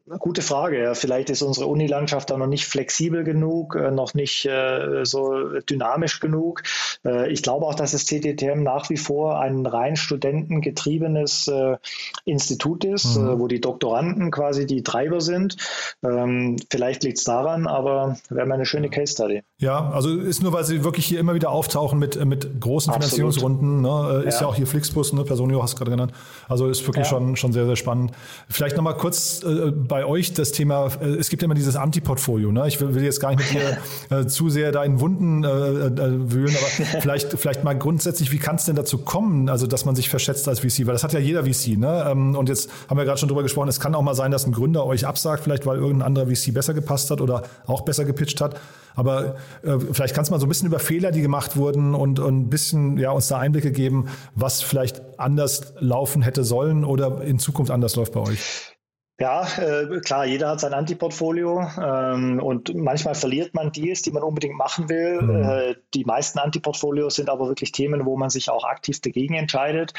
[0.08, 0.82] Gute Frage.
[0.82, 0.94] Ja.
[0.94, 6.20] Vielleicht ist unsere Unilandschaft da noch nicht flexibel genug, äh, noch nicht äh, so dynamisch
[6.20, 6.64] genug.
[7.06, 11.78] Äh, ich glaube auch, dass das CTTM nach wie vor ein rein studentengetriebenes äh,
[12.26, 13.30] Institut ist, mhm.
[13.30, 15.58] Äh, wo die Doktoranden quasi die Treiber sind.
[16.04, 19.44] Ähm, vielleicht liegt es daran, aber wäre mal eine schöne Case Study.
[19.60, 23.12] Ja, also ist nur, weil sie wirklich hier immer wieder auftauchen mit, mit großen Absolut.
[23.12, 23.82] Finanzierungsrunden.
[23.82, 24.24] Ne?
[24.26, 24.42] Ist ja.
[24.42, 24.48] ja.
[24.48, 25.24] auch hier Flixbus, ne?
[25.24, 26.12] Personio hast du gerade genannt.
[26.50, 27.10] Also ist wirklich ja.
[27.10, 28.12] schon, schon sehr, sehr spannend.
[28.50, 29.44] Vielleicht nochmal kurz
[29.92, 32.50] bei euch das Thema, äh, es gibt ja immer dieses Anti-Portfolio.
[32.54, 32.66] Ne?
[32.66, 33.78] Ich will, will, jetzt gar nicht mit dir
[34.20, 38.38] äh, zu sehr da in Wunden äh, äh, wühlen, aber vielleicht, vielleicht mal grundsätzlich, wie
[38.38, 40.88] kann es denn dazu kommen, also dass man sich verschätzt als VC?
[40.88, 41.78] Weil das hat ja jeder VC.
[41.78, 42.06] Ne?
[42.10, 44.48] Ähm, und jetzt haben wir gerade schon drüber gesprochen, es kann auch mal sein, dass
[44.48, 48.06] ein Gründer euch absagt, vielleicht weil irgendein anderer VC besser gepasst hat oder auch besser
[48.06, 48.62] gepitcht hat.
[48.96, 52.20] Aber äh, vielleicht kannst du mal so ein bisschen über Fehler, die gemacht wurden und,
[52.20, 57.22] und ein bisschen ja, uns da Einblicke geben, was vielleicht anders laufen hätte sollen oder
[57.24, 58.71] in Zukunft anders läuft bei euch.
[59.20, 64.24] Ja, äh, klar, jeder hat sein Antiportfolio ähm, und manchmal verliert man Deals, die man
[64.24, 65.22] unbedingt machen will.
[65.22, 65.44] Mhm.
[65.44, 69.94] Äh, die meisten Antiportfolios sind aber wirklich Themen, wo man sich auch aktiv dagegen entscheidet.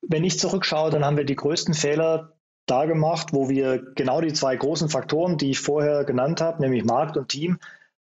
[0.00, 2.34] Wenn ich zurückschaue, dann haben wir die größten Fehler
[2.66, 6.84] da gemacht, wo wir genau die zwei großen Faktoren, die ich vorher genannt habe, nämlich
[6.84, 7.58] Markt und Team,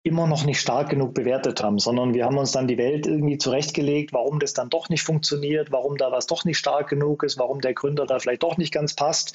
[0.07, 3.39] immer noch nicht stark genug bewertet haben, sondern wir haben uns dann die Welt irgendwie
[3.39, 7.39] zurechtgelegt, warum das dann doch nicht funktioniert, warum da was doch nicht stark genug ist,
[7.39, 9.35] warum der Gründer da vielleicht doch nicht ganz passt.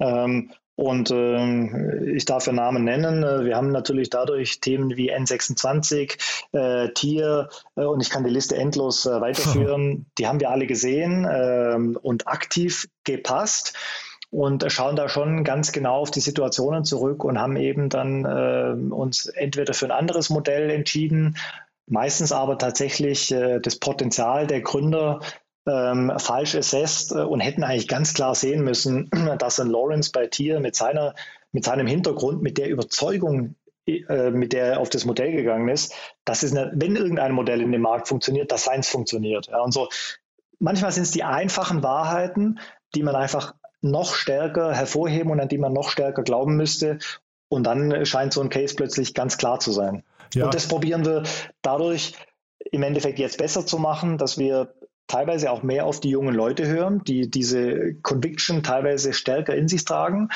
[0.00, 3.44] Ähm, und äh, ich darf ja Namen nennen.
[3.44, 6.18] Wir haben natürlich dadurch Themen wie N26,
[6.52, 10.06] äh, Tier äh, und ich kann die Liste endlos äh, weiterführen.
[10.18, 13.76] Die haben wir alle gesehen ähm, und aktiv gepasst
[14.30, 18.94] und schauen da schon ganz genau auf die Situationen zurück und haben eben dann äh,
[18.94, 21.36] uns entweder für ein anderes Modell entschieden,
[21.86, 25.20] meistens aber tatsächlich äh, das Potenzial der Gründer
[25.66, 30.26] ähm, falsch assessed äh, und hätten eigentlich ganz klar sehen müssen, dass ein Lawrence bei
[30.26, 31.14] Tier mit seiner
[31.52, 33.56] mit seinem Hintergrund, mit der Überzeugung,
[33.86, 35.92] äh, mit der er auf das Modell gegangen ist,
[36.24, 39.48] dass es, wenn irgendein Modell in dem Markt funktioniert, dass seins funktioniert.
[39.48, 39.88] Ja, und so
[40.60, 42.60] manchmal sind es die einfachen Wahrheiten,
[42.94, 46.98] die man einfach noch stärker hervorheben und an die man noch stärker glauben müsste.
[47.48, 50.04] Und dann scheint so ein Case plötzlich ganz klar zu sein.
[50.34, 50.44] Ja.
[50.44, 51.24] Und das probieren wir
[51.62, 52.14] dadurch
[52.70, 54.74] im Endeffekt jetzt besser zu machen, dass wir
[55.06, 59.84] teilweise auch mehr auf die jungen Leute hören, die diese Conviction teilweise stärker in sich
[59.84, 60.28] tragen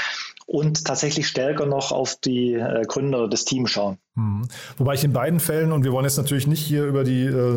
[0.46, 3.98] und tatsächlich stärker noch auf die äh, Gründer des Teams schauen.
[4.16, 4.46] Mhm.
[4.78, 7.56] Wobei ich in beiden Fällen, und wir wollen jetzt natürlich nicht hier über die, äh,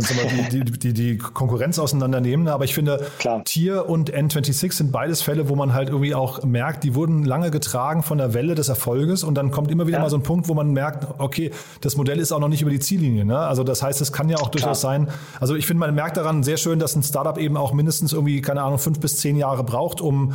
[0.52, 3.44] die, die, die, die, Konkurrenz auseinandernehmen, aber ich finde, Klar.
[3.44, 7.52] Tier und N26 sind beides Fälle, wo man halt irgendwie auch merkt, die wurden lange
[7.52, 10.04] getragen von der Welle des Erfolges und dann kommt immer wieder ja.
[10.04, 12.72] mal so ein Punkt, wo man merkt, okay, das Modell ist auch noch nicht über
[12.72, 13.26] die Ziellinie.
[13.26, 13.38] Ne?
[13.38, 14.94] Also das heißt, es kann ja auch durchaus Klar.
[14.94, 15.08] sein,
[15.40, 18.42] also ich finde, man merkt daran sehr schön, dass ein Startup eben auch mindestens irgendwie,
[18.42, 20.34] keine Ahnung, fünf bis zehn Jahre braucht, um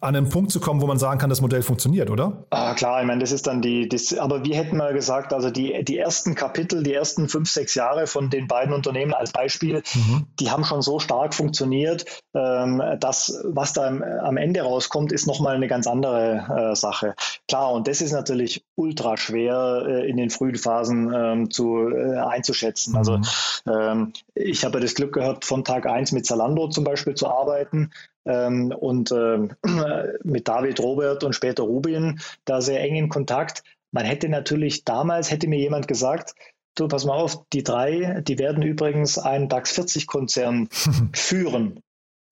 [0.00, 2.44] an einen Punkt zu kommen, wo man sagen kann, das Modell funktioniert, oder?
[2.50, 5.50] Ah, klar, ich meine, das ist dann die, das, aber wir hätten mal gesagt, also
[5.50, 9.82] die, die ersten Kapitel, die ersten fünf, sechs Jahre von den beiden Unternehmen als Beispiel,
[9.94, 10.26] mhm.
[10.38, 15.56] die haben schon so stark funktioniert, ähm, dass was da am Ende rauskommt, ist nochmal
[15.56, 17.14] eine ganz andere äh, Sache.
[17.46, 22.16] Klar, und das ist natürlich ultra schwer äh, in den frühen Phasen ähm, zu, äh,
[22.16, 22.96] einzuschätzen.
[22.96, 23.24] Also, mhm.
[23.66, 27.28] Also ähm, ich habe das Glück gehabt, von Tag eins mit Zalando zum Beispiel zu
[27.28, 27.90] arbeiten
[28.24, 29.52] ähm, und ähm,
[30.24, 33.62] mit David, Robert und später Rubin da sehr eng in Kontakt.
[33.92, 36.34] Man hätte natürlich damals, hätte mir jemand gesagt,
[36.74, 40.68] du, pass mal auf, die drei, die werden übrigens einen DAX 40 Konzern
[41.12, 41.80] führen.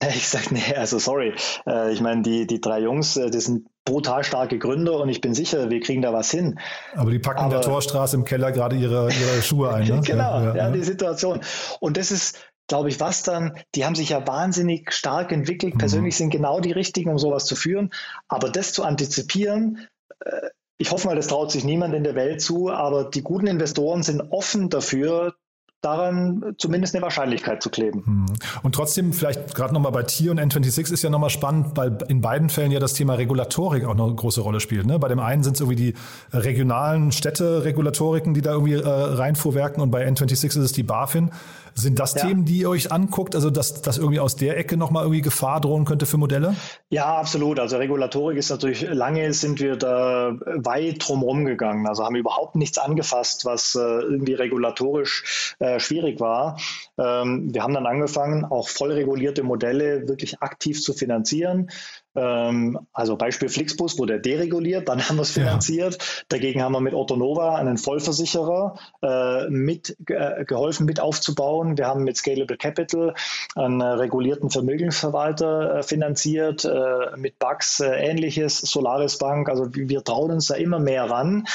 [0.15, 1.35] Ich sage, nee, also sorry.
[1.67, 5.21] Äh, ich meine, die, die drei Jungs, äh, das sind brutal starke Gründer und ich
[5.21, 6.59] bin sicher, wir kriegen da was hin.
[6.95, 9.89] Aber die packen Aber, in der Torstraße im Keller gerade ihre, ihre Schuhe ein.
[9.89, 10.01] Ne?
[10.05, 11.41] genau, ja, ja, ja, die Situation.
[11.81, 12.39] Und das ist,
[12.69, 15.79] glaube ich, was dann, die haben sich ja wahnsinnig stark entwickelt, mhm.
[15.79, 17.91] persönlich sind genau die richtigen, um sowas zu führen.
[18.29, 19.89] Aber das zu antizipieren,
[20.25, 20.49] äh,
[20.81, 24.05] ich hoffe mal, das traut sich niemand in der Welt zu, aber die guten Investoren
[24.05, 25.35] sind offen dafür,
[25.81, 28.03] daran zumindest eine Wahrscheinlichkeit zu kleben.
[28.05, 28.27] Mhm.
[28.63, 32.21] Und trotzdem, vielleicht gerade nochmal bei Tier und N26 ist ja nochmal spannend, weil in
[32.21, 34.87] beiden Fällen ja das Thema Regulatorik auch noch eine große Rolle spielt.
[34.87, 34.99] Ne?
[34.99, 35.95] Bei dem einen sind es irgendwie die
[36.33, 41.31] regionalen Städte-Regulatoriken, die da irgendwie äh, reinfuhrwerken und bei N26 ist es die BaFin.
[41.79, 42.27] Sind das ja.
[42.27, 45.61] Themen, die ihr euch anguckt, also dass, dass irgendwie aus der Ecke nochmal irgendwie Gefahr
[45.61, 46.57] drohen könnte für Modelle?
[46.91, 47.61] Ja, absolut.
[47.61, 51.87] Also Regulatorik ist natürlich, lange sind wir da weit drumherum gegangen.
[51.87, 56.59] Also haben überhaupt nichts angefasst, was äh, irgendwie regulatorisch äh, schwierig war.
[56.99, 61.71] Ähm, wir haben dann angefangen, auch voll regulierte Modelle wirklich aktiv zu finanzieren.
[62.15, 65.95] Ähm, also Beispiel Flixbus wurde dereguliert, dann haben wir es finanziert.
[65.95, 66.25] Ja.
[66.29, 71.77] Dagegen haben wir mit Otto Nova einen Vollversicherer äh, mit äh, geholfen, mit aufzubauen.
[71.79, 73.15] Wir haben mit Scalable Capital
[73.55, 79.49] einen äh, regulierten Vermögensverwalter äh, finanziert, äh, mit Bugs äh, ähnliches, Solaris Bank.
[79.49, 81.47] Also wir trauen uns da immer mehr ran.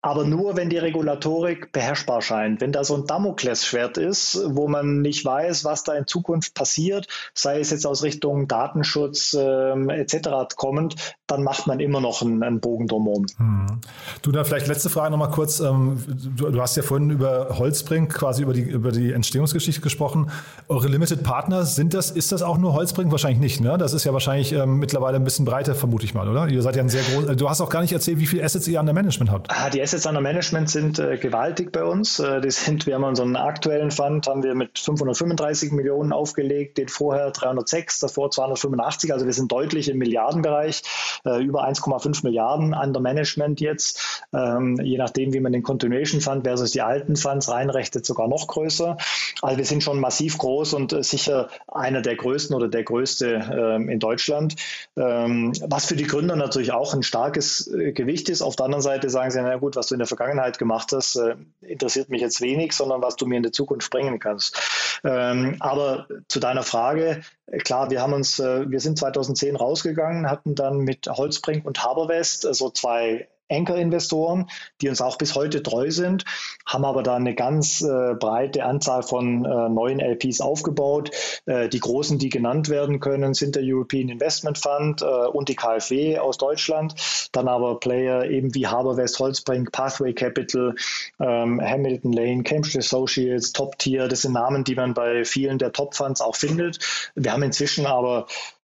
[0.00, 2.60] Aber nur, wenn die Regulatorik beherrschbar scheint.
[2.60, 7.08] Wenn da so ein Damoklesschwert ist, wo man nicht weiß, was da in Zukunft passiert,
[7.34, 10.54] sei es jetzt aus Richtung Datenschutz ähm, etc.
[10.56, 10.94] kommend,
[11.26, 13.26] dann macht man immer noch einen, einen Bogen drumherum.
[13.38, 13.80] Hm.
[14.22, 15.58] Du, dann vielleicht letzte Frage nochmal kurz.
[15.58, 16.02] Ähm,
[16.36, 20.30] du, du, hast ja vorhin über Holzbrink, quasi über die, über die Entstehungsgeschichte gesprochen.
[20.68, 23.10] Eure Limited Partners, sind das, ist das auch nur Holzbrink?
[23.10, 23.76] Wahrscheinlich nicht, ne?
[23.78, 26.46] Das ist ja wahrscheinlich ähm, mittlerweile ein bisschen breiter, vermute ich mal, oder?
[26.48, 27.36] Ihr seid ja ein sehr groß.
[27.36, 29.50] Du hast auch gar nicht erzählt, wie viele Assets ihr an der Management habt.
[29.50, 32.18] Ah, die Assets under Management sind äh, gewaltig bei uns.
[32.18, 36.88] Äh, die sind, wir haben unseren aktuellen Fund, haben wir mit 535 Millionen aufgelegt, den
[36.88, 39.14] vorher 306, davor 285.
[39.14, 40.82] Also wir sind deutlich im Milliardenbereich,
[41.24, 44.26] äh, über 1,5 Milliarden under Management jetzt.
[44.34, 48.46] Ähm, je nachdem, wie man den Continuation Fund versus die alten Funds reinrechnet, sogar noch
[48.46, 48.98] größer.
[49.40, 53.76] Also wir sind schon massiv groß und äh, sicher einer der größten oder der größte
[53.76, 54.56] ähm, in Deutschland.
[54.98, 58.42] Ähm, was für die Gründer natürlich auch ein starkes äh, Gewicht ist.
[58.42, 61.16] Auf der anderen Seite sagen sie, na gut, was du in der Vergangenheit gemacht hast,
[61.16, 65.00] äh, interessiert mich jetzt wenig, sondern was du mir in der Zukunft bringen kannst.
[65.04, 70.28] Ähm, aber zu deiner Frage, äh, klar, wir haben uns, äh, wir sind 2010 rausgegangen,
[70.28, 74.48] hatten dann mit Holzbrink und Haberwest so also zwei Anchor-Investoren,
[74.80, 76.24] die uns auch bis heute treu sind,
[76.66, 81.10] haben aber da eine ganz äh, breite Anzahl von äh, neuen LPs aufgebaut.
[81.46, 85.56] Äh, die großen, die genannt werden können, sind der European Investment Fund äh, und die
[85.56, 86.94] KfW aus Deutschland.
[87.32, 90.74] Dann aber Player eben wie Haberwest, Holzbrink, Pathway Capital,
[91.20, 94.08] ähm, Hamilton Lane, Cambridge Associates, Top Tier.
[94.08, 96.78] Das sind Namen, die man bei vielen der Top Funds auch findet.
[97.14, 98.26] Wir haben inzwischen aber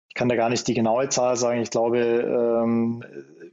[0.08, 1.60] ich kann da gar nicht die genaue Zahl sagen.
[1.60, 3.04] Ich glaube, ähm,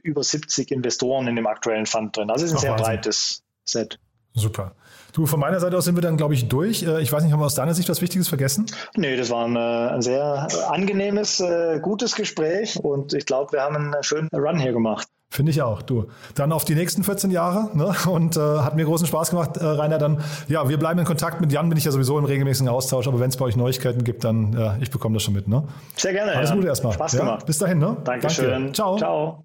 [0.04, 2.30] über 70 Investoren in dem aktuellen Fund drin.
[2.30, 2.86] Also es ist ein sehr Wahnsinn.
[2.86, 3.98] breites Set.
[4.34, 4.74] Super.
[5.12, 6.82] Du, von meiner Seite aus sind wir dann, glaube ich, durch.
[6.82, 8.66] Äh, ich weiß nicht, haben wir aus deiner Sicht was Wichtiges vergessen?
[8.96, 13.62] Nee, das war ein, äh, ein sehr angenehmes, äh, gutes Gespräch und ich glaube, wir
[13.62, 15.06] haben einen schönen Run hier gemacht.
[15.30, 16.06] Finde ich auch, du.
[16.36, 17.92] Dann auf die nächsten 14 Jahre ne?
[18.08, 19.98] und äh, hat mir großen Spaß gemacht, äh, Rainer.
[19.98, 21.40] Dann, ja, wir bleiben in Kontakt.
[21.40, 24.04] Mit Jan bin ich ja sowieso im regelmäßigen Austausch, aber wenn es bei euch Neuigkeiten
[24.04, 25.48] gibt, dann, ja, ich bekomme das schon mit.
[25.48, 25.64] Ne?
[25.96, 26.32] Sehr gerne.
[26.32, 26.56] Alles ja.
[26.56, 26.92] Gute erstmal.
[26.92, 27.40] Spaß gemacht.
[27.40, 27.46] Ja?
[27.46, 27.96] Bis dahin, ne?
[28.04, 28.50] Dankeschön.
[28.50, 28.72] Danke.
[28.72, 28.96] Ciao.
[28.96, 29.44] Ciao.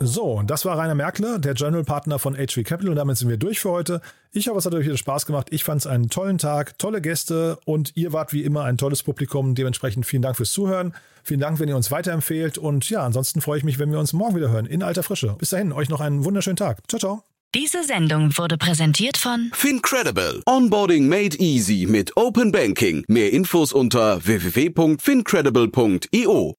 [0.00, 3.36] So, das war Rainer Merkle, der General Partner von HV Capital und damit sind wir
[3.36, 4.00] durch für heute.
[4.32, 5.48] Ich hoffe, es hat euch wieder Spaß gemacht.
[5.50, 9.02] Ich fand es einen tollen Tag, tolle Gäste und ihr wart wie immer ein tolles
[9.02, 9.56] Publikum.
[9.56, 10.94] Dementsprechend vielen Dank fürs Zuhören.
[11.24, 14.12] Vielen Dank, wenn ihr uns weiterempfehlt und ja, ansonsten freue ich mich, wenn wir uns
[14.12, 15.34] morgen wieder hören in alter Frische.
[15.38, 16.78] Bis dahin, euch noch einen wunderschönen Tag.
[16.88, 17.24] Ciao, ciao.
[17.54, 20.42] Diese Sendung wurde präsentiert von Fincredible.
[20.46, 23.04] Onboarding made easy mit Open Banking.
[23.08, 26.54] Mehr Infos unter www.fincredible.io.